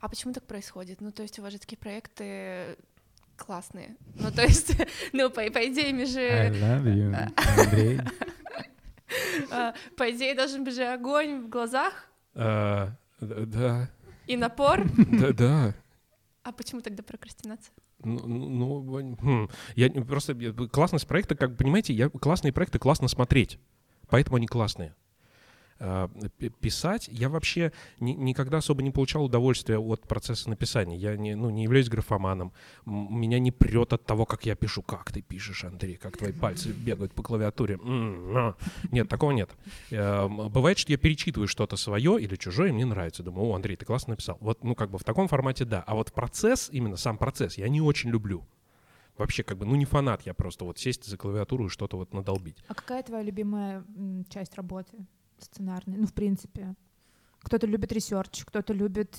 [0.00, 1.02] А почему так происходит?
[1.02, 2.78] Ну, то есть у вас же такие проекты
[3.36, 3.94] классные.
[4.14, 4.74] Ну, то есть,
[5.12, 6.20] ну, по, по идее, мы I же...
[6.20, 8.00] love you, Андрей.
[9.50, 13.90] а, По идее, должен быть же огонь в глазах А, Да,
[14.26, 14.86] и напор.
[14.96, 15.74] да, да.
[16.42, 17.74] А почему тогда прокрастинация?
[18.02, 19.50] Ну, ну, ну, хм.
[19.74, 20.34] я просто
[20.68, 23.58] классность проекта, как понимаете, я классные проекты классно смотреть,
[24.08, 24.94] поэтому они классные.
[25.78, 26.08] А,
[26.60, 30.96] Писать я вообще ни- никогда особо не получал удовольствия от процесса написания.
[30.96, 32.52] Я не, ну, не являюсь графоманом.
[32.86, 34.82] Меня не прет от того, как я пишу.
[34.82, 35.96] Как ты пишешь, Андрей?
[35.96, 37.78] Как твои пальцы бегают по клавиатуре?
[38.90, 39.50] Нет, такого нет.
[39.90, 43.22] Э, м, Бывает, что я перечитываю что-то свое или чужое, и мне нравится.
[43.22, 44.38] Думаю, о, Андрей, ты классно написал.
[44.40, 45.82] Вот, ну, как бы в таком формате да.
[45.86, 48.44] А вот процесс, именно сам процесс, я не очень люблю.
[49.18, 52.12] Вообще, как бы, ну, не фанат я просто вот сесть за клавиатуру и что-то вот
[52.12, 52.62] надолбить.
[52.68, 53.82] А какая твоя любимая
[54.28, 54.98] часть работы
[55.38, 55.98] сценарной?
[55.98, 56.74] Ну, в принципе.
[57.40, 59.16] Кто-то любит research, кто-то любит...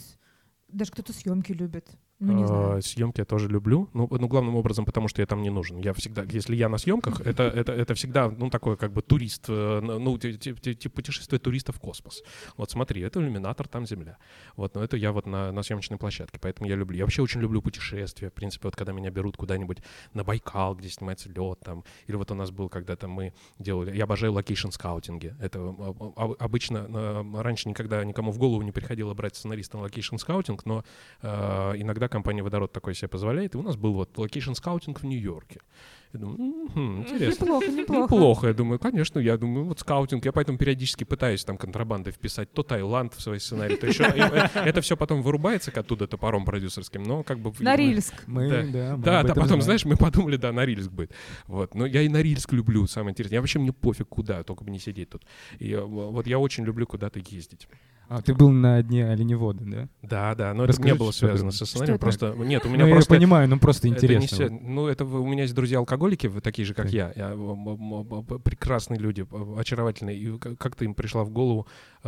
[0.68, 1.90] Даже кто-то съемки любит.
[2.20, 2.78] Ну, не знаю.
[2.78, 5.78] А, Съемки я тоже люблю, ну, ну, главным образом, потому что я там не нужен.
[5.78, 9.46] Я всегда, если я на съемках, это, это, это всегда, ну, такой как бы турист,
[9.50, 12.24] э, ну, ти- ти- ти- типа путешествие туриста в космос.
[12.58, 14.18] Вот смотри, это иллюминатор, там Земля.
[14.56, 16.98] Вот, но это я вот на, на съемочной площадке, поэтому я люблю.
[16.98, 19.78] Я вообще очень люблю путешествия, в принципе, вот когда меня берут куда-нибудь
[20.14, 24.06] на Байкал, где снимается «Лед» там, или вот у нас был когда-то мы делали, я
[24.06, 25.36] обожаю location scouting и.
[25.40, 29.84] Это а, а, обычно э, раньше никогда никому в голову не приходило брать сценариста на
[29.84, 30.84] location scouting, но
[31.22, 33.56] э, иногда компания «Водород» такое себе позволяет.
[33.56, 35.62] И у нас был вот location scouting в Нью-Йорке.
[36.14, 37.44] Я думаю, «Мгм, интересно.
[37.46, 38.04] Неплохо, неплохо.
[38.16, 42.52] Неплохо, я думаю, конечно, я думаю, вот scouting, я поэтому периодически пытаюсь там контрабандой вписать
[42.54, 44.04] то Таиланд в свой сценарий, то еще.
[44.04, 47.52] Это все потом вырубается оттуда топором продюсерским, но как бы...
[47.60, 48.14] На видимо, Рильск.
[48.26, 48.96] Мы, Да.
[48.98, 51.14] да, да, потом, знаешь, мы подумали, да, Норильск будет.
[51.46, 51.76] Вот.
[51.76, 53.36] Но я и Норильск люблю, самое интересное.
[53.36, 55.24] Я вообще мне пофиг куда, только бы не сидеть тут.
[55.60, 57.68] И э, вот я очень люблю куда-то ездить.
[58.10, 59.90] А, ты был на дне оленевода, да?
[60.02, 61.96] Да, да, но это Расскажи, не было связано это- со сценарием.
[61.96, 62.02] это?
[62.02, 64.50] Просто нет, у Ну, меня я просто понимаю, ну просто это не интересно.
[64.50, 66.94] ну, это у меня есть друзья-алкоголики, такие же, как Так.
[66.94, 67.12] я.
[67.16, 67.30] Я,
[68.44, 69.26] прекрасные люди,
[69.58, 70.18] очаровательные.
[70.18, 71.68] И как-то им пришла в голову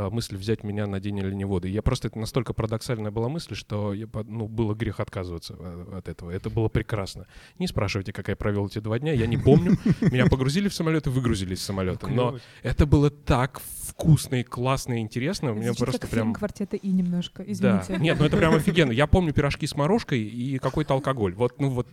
[0.10, 1.68] мысль взять меня на день оленевода.
[1.68, 6.08] Я просто, это настолько парадоксальная была мысль, что я, ну, было грех отказываться э, от
[6.08, 6.32] этого.
[6.32, 7.28] Это было прекрасно.
[7.58, 9.78] Не спрашивайте, как я провел эти два дня, я не помню.
[10.02, 12.08] Меня погрузили в самолет и выгрузили из самолета.
[12.08, 15.52] Но это было так вкусно и классно и интересно.
[15.52, 16.26] У меня просто как прям...
[16.28, 17.94] фильм «Квартета И» немножко, извините.
[17.94, 17.98] Да.
[17.98, 18.92] Нет, ну это прям офигенно.
[18.92, 21.34] Я помню пирожки с морожкой и какой-то алкоголь.
[21.34, 21.88] Вот, ну вот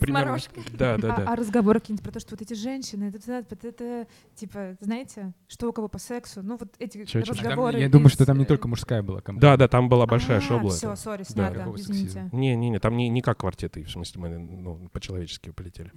[0.00, 0.30] примерно.
[0.30, 0.64] морожкой.
[0.72, 1.32] Да, да, а, да.
[1.32, 5.68] а разговоры какие-нибудь про то, что вот эти женщины, это, это, это, типа, знаете, что
[5.68, 7.50] у кого по сексу, ну вот эти Чё, чё, чё?
[7.50, 7.78] Там- разговоры.
[7.80, 9.40] я думаю, что там не э, только мужская была компания.
[9.40, 10.70] Да, да, там была большая а, шобла.
[10.70, 11.24] Все, сори, Да.
[11.24, 12.10] снято, извините.
[12.10, 12.28] сексизма?
[12.32, 15.92] Не-не-не, там не, не как квартеты, в смысле мы ну, по-человечески полетели.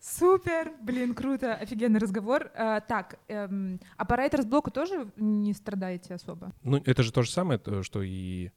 [0.00, 2.50] Супер, блин, круто, офигенный разговор.
[2.54, 6.52] А, так, эм, а по райтерс-блоку тоже не страдаете особо?
[6.62, 8.50] Ну, это же то же самое, то, что и...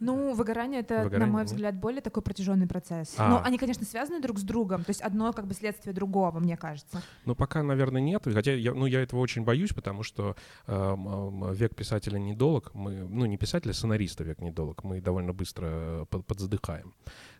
[0.00, 1.50] Ну, выгорание это, на Выгорание, мой нет?
[1.50, 3.14] взгляд, более такой протяженный процесс.
[3.16, 3.28] А.
[3.28, 4.84] Но они, конечно, связаны друг с другом.
[4.84, 7.02] То есть одно как бы следствие другого, мне кажется.
[7.24, 8.22] Ну, пока, наверное, нет.
[8.24, 12.70] Хотя я, ну, я этого очень боюсь, потому что эм, век писателя недолг.
[12.74, 14.84] Мы, ну, не писателя, а сценариста век недолг.
[14.84, 16.94] Мы довольно быстро э, под- подзадыхаем.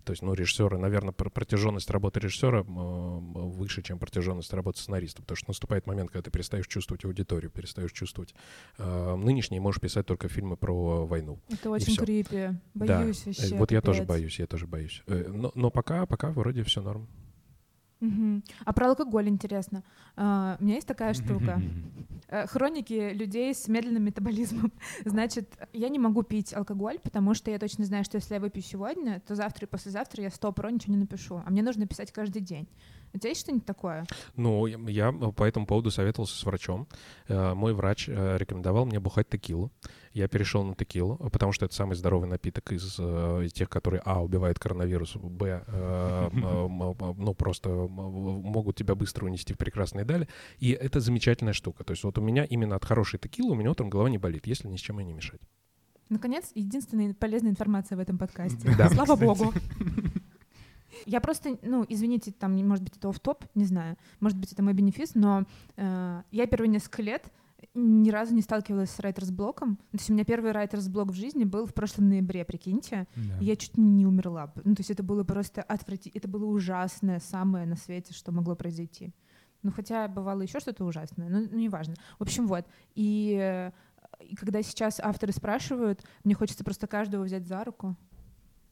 [0.05, 5.23] То есть, ну, режиссеры, наверное, пр- протяженность работы режиссера выше, чем протяженность работы сценариста.
[5.23, 8.35] Потому что наступает момент, когда ты перестаешь чувствовать аудиторию, перестаешь чувствовать
[8.79, 11.39] э, нынешний, можешь писать только фильмы про войну.
[11.51, 12.05] Это очень всё.
[12.05, 12.49] крипи.
[12.75, 12.99] Да.
[13.01, 13.57] Боюсь Э, вообще.
[13.57, 15.03] Вот я тоже боюсь, я тоже боюсь.
[15.07, 17.09] Э, Но, но пока, пока вроде все норм.
[18.65, 19.85] А про алкоголь интересно.
[20.17, 21.61] А, у меня есть такая штука.
[22.29, 24.73] Э, Хроники людей с медленным метаболизмом.
[25.05, 28.63] Значит, я не могу пить алкоголь, потому что я точно знаю, что если я выпью
[28.63, 31.43] сегодня, то завтра и послезавтра я 100 про ничего не напишу.
[31.45, 32.69] А мне нужно писать каждый день.
[33.15, 34.07] У тебя есть что-нибудь такое?
[34.37, 36.89] Ну, я- по этому поводу советовался с врачом.
[37.29, 39.71] Э, Мой врач э, рекомендовал мне бухать текилу.
[40.15, 44.23] Я перешел на текилу, потому что это самый здоровый напиток из э, тех, которые, а,
[44.23, 50.27] убивает коронавирус, б, э, ну, просто могут тебя быстро унести в прекрасные дали.
[50.59, 51.85] И это замечательная штука.
[51.85, 54.47] То есть вот у меня именно от хорошей текилы у меня утром голова не болит,
[54.47, 55.41] если ни с чем и не мешать.
[56.09, 58.75] Наконец, единственная полезная информация в этом подкасте.
[58.77, 59.25] Да, Слава кстати.
[59.25, 59.53] богу.
[61.07, 64.73] Я просто, ну, извините, там, может быть, это оф-топ, не знаю, может быть, это мой
[64.73, 65.45] бенефис, но
[65.77, 67.31] э, я первые несколько лет
[67.75, 69.77] ни разу не сталкивалась с райтерс-блоком.
[69.77, 73.07] То есть у меня первый райтерс-блок в жизни был в прошлом ноябре, прикиньте.
[73.15, 73.39] Да.
[73.41, 74.53] Я чуть не умерла.
[74.65, 78.55] Ну, то есть это было просто отвратительно, это было ужасное самое на свете, что могло
[78.57, 79.13] произойти.
[79.63, 81.95] Ну, хотя бывало еще что-то ужасное, но ну, неважно.
[82.19, 82.67] В общем, вот.
[82.95, 83.71] И, э,
[84.21, 87.97] и когда сейчас авторы спрашивают, мне хочется просто каждого взять за руку,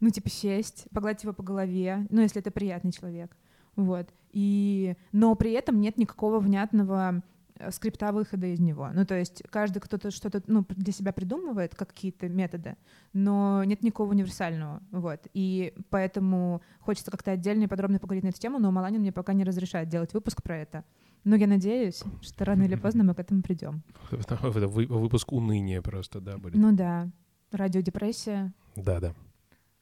[0.01, 3.37] ну, типа сесть, погладить его по голове, ну, если это приятный человек.
[3.77, 4.09] Вот.
[4.33, 7.23] И, но при этом нет никакого внятного
[7.57, 8.89] э, скрипта выхода из него.
[8.93, 12.77] Ну, то есть каждый кто-то что-то ну, для себя придумывает, как какие-то методы,
[13.13, 14.83] но нет никакого универсального.
[14.91, 15.27] Вот.
[15.35, 19.33] И поэтому хочется как-то отдельно и подробно поговорить на эту тему, но Маланин мне пока
[19.33, 20.85] не разрешает делать выпуск про это.
[21.25, 23.83] Но я надеюсь, что рано или поздно мы к этому придем.
[24.11, 24.37] Это
[24.69, 26.57] выпуск уныния просто, да, будет.
[26.57, 27.11] Ну да,
[27.53, 28.55] радиодепрессия.
[28.75, 29.15] Да-да.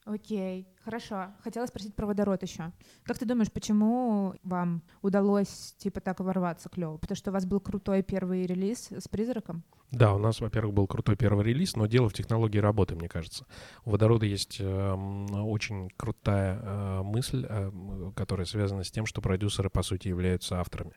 [0.05, 1.27] Окей, хорошо.
[1.43, 2.71] Хотела спросить про водород еще.
[3.03, 6.97] Как ты думаешь, почему вам удалось типа так ворваться клево?
[6.97, 9.63] Потому что у вас был крутой первый релиз с призраком?
[9.91, 13.47] Да, у нас, во-первых, был крутой первый релиз, но дело в технологии работы, мне кажется.
[13.85, 19.71] У Водорода есть эм, очень крутая э, мысль, эм, которая связана с тем, что продюсеры,
[19.71, 20.93] по сути, являются авторами.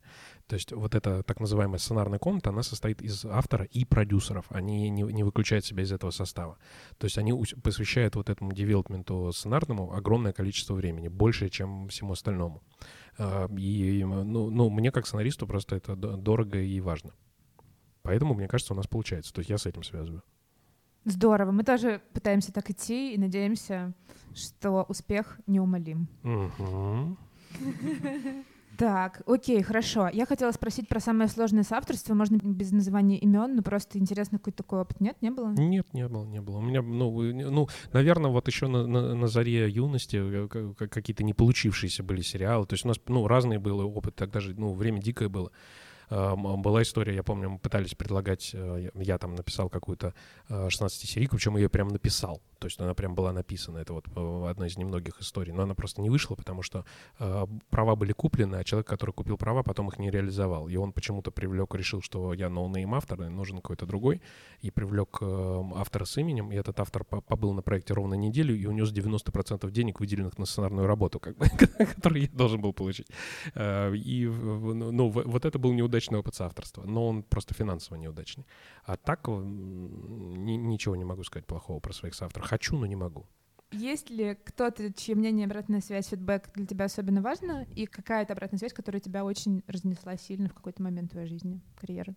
[0.47, 4.45] То есть вот эта так называемая сценарная комната, она состоит из автора и продюсеров.
[4.51, 6.59] Они не, не выключают себя из этого состава.
[6.99, 9.33] То есть они посвящают вот этому девелопменту
[9.73, 12.63] сценарному огромное количество времени, больше, чем всему остальному.
[13.19, 17.13] Э, И, ну, ну, мне как сценаристу просто это дорого и важно.
[18.03, 19.33] Поэтому, мне кажется, у нас получается.
[19.33, 20.23] То есть я с этим связываю.
[21.05, 21.53] Здорово.
[21.53, 23.93] Мы тоже пытаемся так идти и надеемся,
[24.35, 26.09] что успех неумолим.
[26.23, 27.19] Мгм.
[28.79, 30.09] Так, окей, хорошо.
[30.13, 32.15] Я хотела спросить про самое сложное соавторство.
[32.15, 35.51] Можно без называния имен, но просто интересно, какой такой опыт нет, не было?
[35.53, 36.59] Нет, не было, не было.
[36.59, 37.11] У меня, ну,
[37.51, 42.67] ну наверное, вот еще на, на- на заре юности э, какие-то не получившиеся были сериалы.
[42.67, 44.15] То есть у нас, ну, разные был опыт.
[44.17, 45.51] Тогда же, ну, время дикое было.
[46.09, 50.15] А, м, Была история, я помню, мы пытались предлагать, э, я там написал какую-то
[50.49, 52.41] 16-серийку, причем ее прям написал.
[52.63, 53.79] То есть она прям была написана.
[53.79, 55.53] Это вот э, одна из немногих историй.
[55.53, 56.85] Но она просто не вышла, потому что
[57.19, 60.69] э, права были куплены, а человек, который купил права, потом их не реализовал.
[60.69, 64.23] И он почему-то привлек, решил, что я no-name автор, нужен какой-то другой.
[64.61, 66.53] И привлек э, автора с именем.
[66.53, 70.47] И этот автор по- побыл на проекте ровно неделю и унес 90% денег, выделенных на
[70.47, 71.47] сценарную работу, как бы,
[71.97, 73.09] которую я должен был получить.
[73.57, 76.85] Э, И ну, ну, вот это был неудачный опыт соавторства.
[76.85, 78.47] Но он просто финансово неудачный.
[78.85, 82.49] А так ничего не могу сказать плохого про своих соавторов.
[82.53, 83.25] Хочу, но не могу.
[83.71, 87.67] Есть ли кто-то, чье мнение, обратная связь, фидбэк для тебя особенно важно?
[87.75, 92.15] И какая-то обратная связь, которая тебя очень разнесла сильно в какой-то момент твоей жизни, карьеры?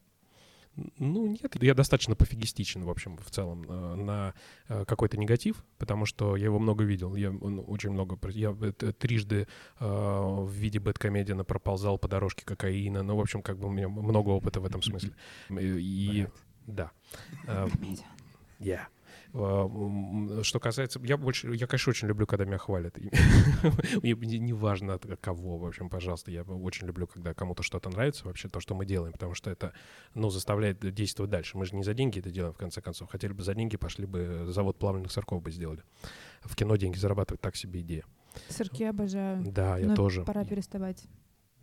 [0.97, 4.33] Ну, нет, я достаточно пофигистичен, в общем, в целом, э, на
[4.67, 7.15] э, какой-то негатив, потому что я его много видел.
[7.15, 8.19] Я очень много...
[8.31, 9.47] Я трижды
[9.79, 13.03] э, в виде бэткомедиана проползал по дорожке кокаина.
[13.03, 15.13] Ну, в общем, как бы у меня много опыта в этом смысле.
[15.49, 16.27] И...
[16.67, 16.91] Да.
[18.59, 18.87] Yeah.
[19.37, 20.99] А, что касается...
[21.03, 21.53] Я больше...
[21.53, 22.97] Я, конечно, очень люблю, когда меня хвалят.
[24.01, 26.31] Неважно от кого, в общем, пожалуйста.
[26.31, 29.73] Я очень люблю, когда кому-то что-то нравится, вообще то, что мы делаем, потому что это,
[30.13, 31.57] ну, заставляет действовать дальше.
[31.57, 33.09] Мы же не за деньги это делаем, в конце концов.
[33.09, 35.83] Хотели бы за деньги, пошли бы завод плавленных сырков бы сделали.
[36.41, 38.05] В кино деньги зарабатывать так себе идея.
[38.49, 39.43] Сырки обожаю.
[39.45, 40.23] Да, я Но тоже.
[40.23, 41.03] Пора переставать.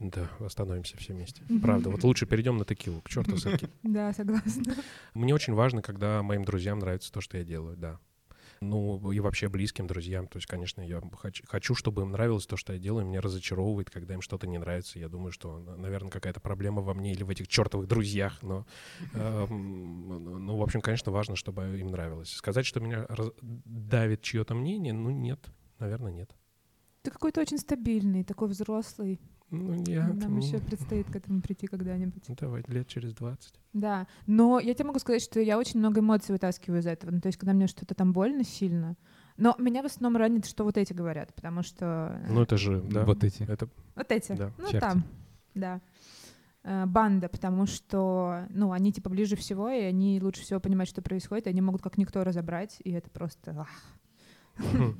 [0.02, 1.42] Да, остановимся все вместе.
[1.62, 3.68] Правда, вот лучше перейдем на текилу, к черту сырки.
[3.82, 4.74] Да, согласна.
[5.14, 7.98] Мне очень важно, когда моим друзьям нравится то, что я делаю, да.
[8.60, 10.28] Ну, и вообще близким друзьям.
[10.28, 13.04] То есть, конечно, я хочу, хочу, чтобы им нравилось то, что я делаю.
[13.04, 15.00] Меня разочаровывает, когда им что-то не нравится.
[15.00, 18.40] Я думаю, что, наверное, какая-то проблема во мне или в этих чертовых друзьях.
[18.42, 18.64] Но,
[19.14, 22.30] э, ну, в общем, конечно, важно, чтобы им нравилось.
[22.30, 23.06] Сказать, что меня
[23.40, 25.40] давит чье-то мнение, ну, нет,
[25.80, 26.30] наверное, нет.
[27.02, 29.20] Ты какой-то очень стабильный, такой взрослый.
[29.52, 30.14] Ну, нет.
[30.14, 30.38] Нам ну...
[30.38, 32.24] еще предстоит к этому прийти когда-нибудь.
[32.26, 33.54] Ну, давай, лет через 20.
[33.74, 37.10] Да, но я тебе могу сказать, что я очень много эмоций вытаскиваю из этого.
[37.10, 38.96] Ну, то есть, когда мне что-то там больно сильно,
[39.36, 42.18] но меня в основном ранит, что вот эти говорят, потому что...
[42.28, 43.04] Ну, это же, да.
[43.04, 43.42] Вот эти.
[43.42, 43.68] Это...
[43.94, 44.32] Вот эти.
[44.32, 44.52] Да.
[44.56, 44.80] Ну, Черти.
[44.80, 45.04] там,
[45.54, 45.80] да.
[46.64, 51.02] Э, банда, потому что, ну, они типа ближе всего, и они лучше всего понимают, что
[51.02, 53.54] происходит, и они могут как никто разобрать, и это просто...
[53.58, 53.68] Ах.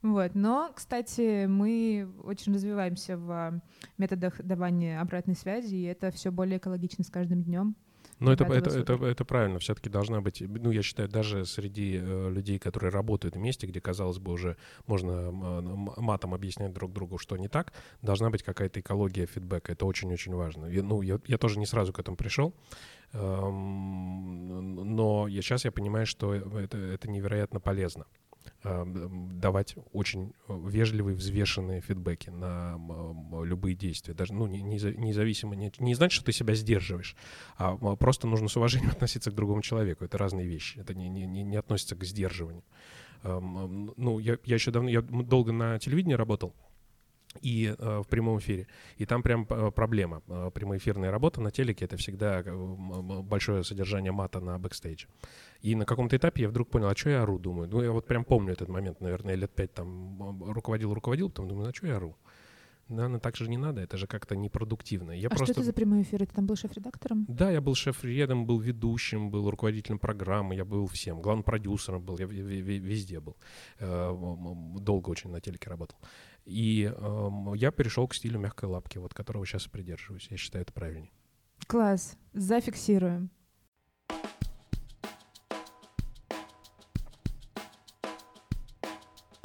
[0.00, 0.34] Вот.
[0.34, 3.60] Но, кстати, мы очень развиваемся в
[3.98, 7.74] методах давания обратной связи, и это все более экологично с каждым днем.
[8.20, 12.30] Но это, это, это, это правильно, все-таки должна быть, ну, я считаю, даже среди э,
[12.30, 14.56] людей, которые работают вместе, где, казалось бы, уже
[14.86, 20.34] можно матом объяснять друг другу, что не так, должна быть какая-то экология фидбэка, это очень-очень
[20.34, 20.66] важно.
[20.66, 22.54] Я, ну, я, я тоже не сразу к этому пришел,
[23.12, 28.06] эм, но я, сейчас я понимаю, что это, это невероятно полезно.
[28.64, 28.84] Э,
[29.32, 32.78] давать очень э, вежливые, взвешенные фидбэки на
[33.44, 34.14] любые действия.
[34.14, 37.16] Даже, ну, независимо, не, не значит, что ты себя сдерживаешь,
[37.56, 40.04] а просто нужно с уважением относиться к другому человеку.
[40.04, 40.78] Это разные вещи.
[40.78, 42.64] Это не, не, не относится к сдерживанию.
[43.22, 46.54] Эм, ну, я, я еще давно, я долго на телевидении работал,
[47.42, 48.66] и э, в прямом эфире.
[48.96, 50.22] И там прям э, проблема.
[50.28, 55.08] Э, прямоэфирная работа на телеке— это всегда э, большое содержание мата на бэкстейдже.
[55.60, 57.68] И на каком-то этапе я вдруг понял, а что я ору, думаю.
[57.68, 61.74] Ну, я вот прям помню этот момент, наверное, лет пять там руководил-руководил, потом думаю, а
[61.74, 62.16] что я ору?
[62.88, 65.12] Наверное, ну, так же не надо, это же как-то непродуктивно.
[65.12, 65.46] Я а просто...
[65.46, 66.20] что это за прямой эфир?
[66.20, 67.26] Ты там был шеф-редактором?
[67.28, 71.20] Да, я был шеф-редом, был ведущим, был руководителем программы, я был всем.
[71.20, 73.36] Главным продюсером был, я везде был.
[73.78, 75.98] Долго очень на телеке работал.
[76.48, 80.28] И э, я перешел к стилю мягкой лапки, вот которого сейчас придерживаюсь.
[80.30, 81.12] Я считаю, это правильнее.
[81.66, 82.16] Класс.
[82.32, 83.30] Зафиксируем.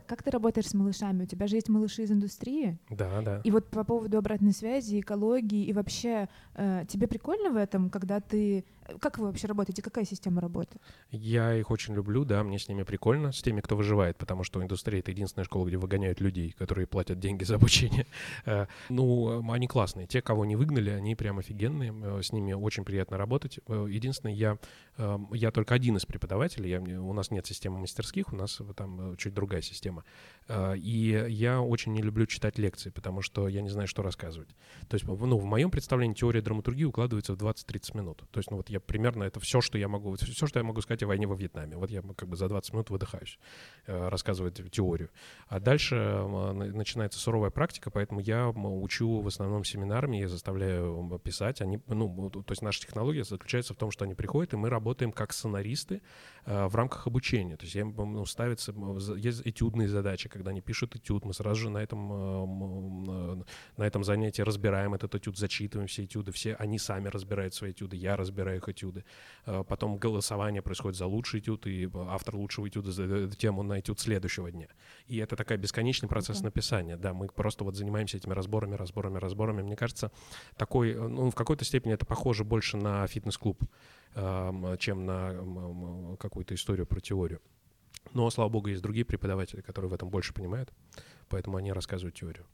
[0.06, 1.24] Как ты работаешь с малышами?
[1.24, 2.80] У тебя же есть малыши из индустрии.
[2.90, 3.42] Да, да.
[3.44, 8.22] И вот по поводу обратной связи, экологии и вообще, э, тебе прикольно в этом, когда
[8.22, 8.64] ты
[9.00, 9.82] как вы вообще работаете?
[9.82, 10.80] Какая система работы?
[11.12, 14.62] Я их очень люблю, да, мне с ними прикольно, с теми, кто выживает, потому что
[14.62, 18.06] индустрия— это единственная школа, где выгоняют людей, которые платят деньги за обучение.
[18.46, 20.08] Э, ну, они классные.
[20.08, 23.60] Те, кого не выгнали, они прям офигенные, э, с ними очень приятно работать.
[23.68, 24.58] Э, единственное, я,
[25.32, 29.34] я только один из преподавателей, я, у нас нет системы мастерских, у нас там чуть
[29.34, 30.04] другая система.
[30.76, 34.50] И я очень не люблю читать лекции, потому что я не знаю, что рассказывать.
[34.88, 38.24] То есть, ну, в моем представлении теория драматургии укладывается в 20-30 минут.
[38.32, 40.82] То есть, ну, вот я примерно это все, что я могу, все, что я могу
[40.82, 41.78] сказать о войне во Вьетнаме.
[41.78, 43.40] Вот я как бы за 20 минут выдыхаюсь,
[43.86, 45.10] э, рассказывать теорию.
[45.48, 51.62] А дальше начинается суровая практика, поэтому я учу в основном семинарами, я заставляю писать.
[51.62, 55.12] Они, ну, то есть наша технология заключается в том, что они приходят, и мы работаем
[55.12, 56.02] как сценаристы
[56.46, 57.58] э, в рамках обучения.
[57.58, 58.74] То есть им ну, ставятся,
[59.16, 63.44] есть этюдные задачи, когда они пишут этюд, мы сразу же на этом, э,
[63.78, 67.98] на этом занятии разбираем этот этюд, зачитываем все этюды, все они сами разбирают свои этюды,
[67.98, 69.04] я разбираю их этюды.
[69.46, 74.00] Э, потом голосование происходит за лучший этюд, и автор лучшего этюда за тему на этюд
[74.00, 74.68] следующего дня.
[75.08, 76.46] И это такой бесконечный процесс okay.
[76.46, 76.98] написания.
[76.98, 79.62] Да, мы просто вот занимаемся этими разборами, разборами, разборами.
[79.62, 80.12] Мне кажется,
[80.58, 83.64] такой, э, ну, в какой-то степени это похоже больше на фитнес-клуб,
[84.16, 87.42] эм, чем на какую-то историю про теорию.
[88.14, 90.72] Но, слава богу, есть другие преподаватели, которые в этом больше понимают,
[91.30, 92.46] поэтому они рассказывают теорию.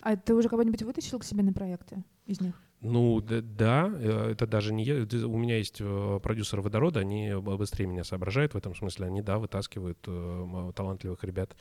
[0.00, 2.60] А ты уже кого-нибудь вытащил к себе на проекты из них?
[2.80, 4.94] Ну, да, э, это даже не я.
[5.26, 9.06] У меня есть э, продюсеры водорода, они быстрее меня соображают в этом смысле.
[9.06, 11.56] Они, да, вытаскивают э, талантливых ребят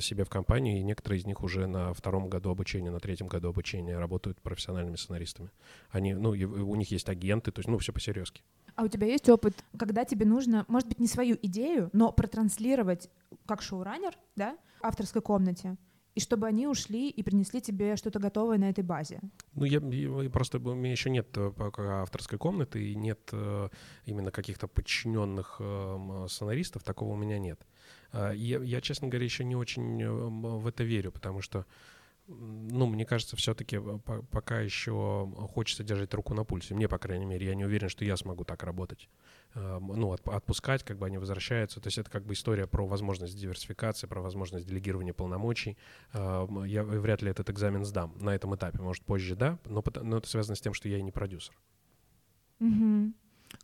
[0.00, 3.50] себе в компанию, и некоторые из них уже на втором году обучения, на третьем году
[3.50, 5.50] обучения работают профессиональными сценаристами.
[5.90, 8.42] Они, ну, у них есть агенты, то есть, ну, все по-серьезки.
[8.74, 13.08] А у тебя есть опыт, когда тебе нужно, может быть, не свою идею, но протранслировать
[13.46, 15.76] как шоураннер, да, авторской комнате,
[16.16, 19.20] и чтобы они ушли и принесли тебе что-то готовое на этой базе?
[19.54, 23.68] Ну, я, я просто у меня еще нет э, пока авторской комнаты и нет э,
[24.06, 27.60] именно каких-то подчиненных э, сценаристов, такого у меня нет.
[28.12, 31.66] Я, я, честно говоря, еще не очень в это верю, потому что
[32.28, 33.78] ну, мне кажется, все-таки
[34.30, 36.74] пока еще хочется держать руку на пульсе.
[36.74, 39.08] Мне, по крайней мере, я не уверен, что я смогу так работать.
[39.56, 41.80] Ну, отпускать, как бы они возвращаются.
[41.80, 45.78] То есть это как бы история про возможность диверсификации, про возможность делегирования полномочий.
[46.12, 48.82] Я вряд ли этот экзамен сдам на этом этапе.
[48.82, 51.54] Может, позже, да, но, но это связано с тем, что я и не продюсер.
[52.60, 53.12] Угу.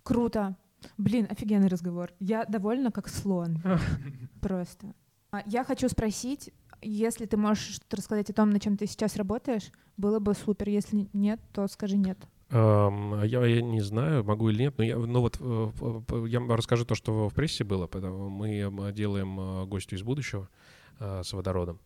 [0.03, 0.57] Круто.
[0.99, 2.13] Блин, офигенный разговор.
[2.21, 3.59] Я довольна как слон.
[4.41, 4.95] Просто.
[5.31, 9.17] А я хочу спросить, если ты можешь что-то рассказать о том, на чем ты сейчас
[9.17, 10.69] работаешь, было бы супер.
[10.69, 12.19] Если нет, то скажи нет.
[12.53, 16.85] Um, я, я не знаю, могу или нет, но я, ну вот uh, я расскажу
[16.85, 17.87] то, что в прессе было.
[17.87, 20.51] Потому мы делаем uh, гостю из будущего
[20.99, 21.81] uh, с водородом.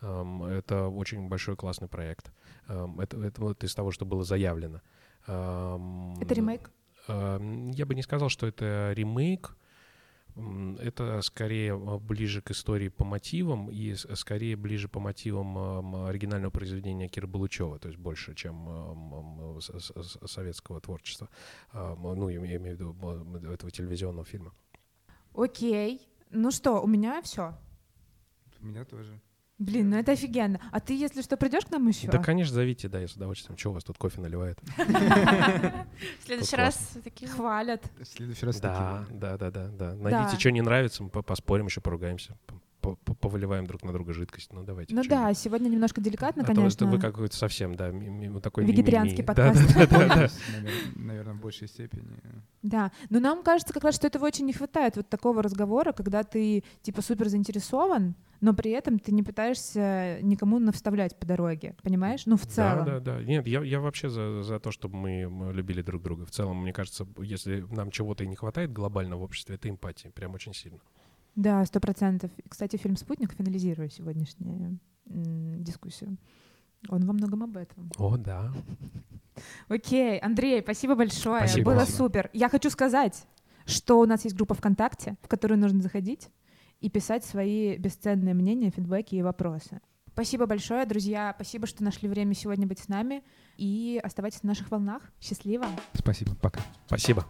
[0.00, 2.30] Это очень большой классный проект.
[2.68, 4.82] Это, это вот из того, что было заявлено.
[5.24, 6.70] Это ремейк?
[7.08, 9.56] Я бы не сказал, что это ремейк.
[10.36, 17.08] Это скорее а, ближе к истории по мотивам и скорее ближе по мотивам оригинального произведения
[17.08, 19.60] Кира Балучева, то есть больше, чем
[20.26, 21.28] советского творчества.
[21.72, 24.52] Ну, я имею в виду этого телевизионного фильма.
[25.34, 26.06] Окей.
[26.30, 27.54] Ну что, у меня все.
[28.60, 29.20] У меня тоже.
[29.58, 30.60] Блин, ну это офигенно.
[30.70, 32.08] А ты, если что, придешь к нам еще?
[32.08, 33.56] Да, конечно, зовите, да, я с удовольствием.
[33.56, 34.58] Чего у вас тут кофе наливает?
[34.76, 37.82] В следующий раз такие хвалят.
[37.98, 39.94] В следующий раз Да, да, да, да, да.
[39.94, 42.36] Найдите, что не нравится, мы поспорим, еще поругаемся
[42.94, 44.52] повыливаем друг на друга жидкость.
[44.52, 44.94] Ну, давайте.
[44.94, 46.86] Ну да, сегодня немножко деликатно, а конечно.
[46.86, 47.92] То вы какой-то совсем, да,
[48.40, 49.60] такой Вегетарианский подкаст.
[50.94, 52.06] Наверное, в большей степени.
[52.62, 56.22] Да, но нам кажется как раз, что этого очень не хватает, вот такого разговора, когда
[56.22, 62.26] ты, типа, супер заинтересован, но при этом ты не пытаешься никому навставлять по дороге, понимаешь?
[62.26, 62.84] Ну, в целом.
[62.84, 63.24] Да, да, да.
[63.24, 66.24] Нет, я, я вообще за, за то, чтобы мы, любили друг друга.
[66.24, 70.08] В целом, мне кажется, если нам чего-то и не хватает глобально в обществе, это эмпатии,
[70.08, 70.80] прям очень сильно.
[71.34, 72.30] Да, сто процентов.
[72.48, 76.16] Кстати, фильм «Спутник», финализируя сегодняшнюю дискуссию,
[76.88, 77.90] он во многом об этом.
[77.96, 78.52] О, да.
[79.68, 81.46] Окей, Андрей, спасибо большое.
[81.46, 81.72] Спасибо.
[81.72, 82.30] Было супер.
[82.32, 83.26] Я хочу сказать,
[83.66, 86.28] что у нас есть группа ВКонтакте, в которую нужно заходить
[86.80, 89.80] и писать свои бесценные мнения, фидбэки и вопросы.
[90.12, 91.32] Спасибо большое, друзья.
[91.34, 93.22] Спасибо, что нашли время сегодня быть с нами.
[93.58, 95.02] И оставайтесь на наших волнах.
[95.20, 95.66] Счастливо.
[95.92, 96.34] Спасибо.
[96.36, 96.60] Пока.
[96.86, 97.26] Спасибо.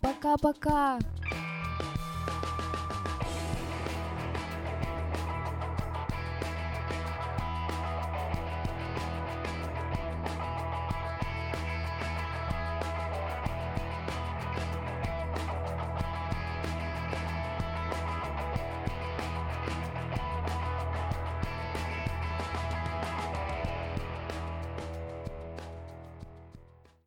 [0.00, 0.98] Пока-пока.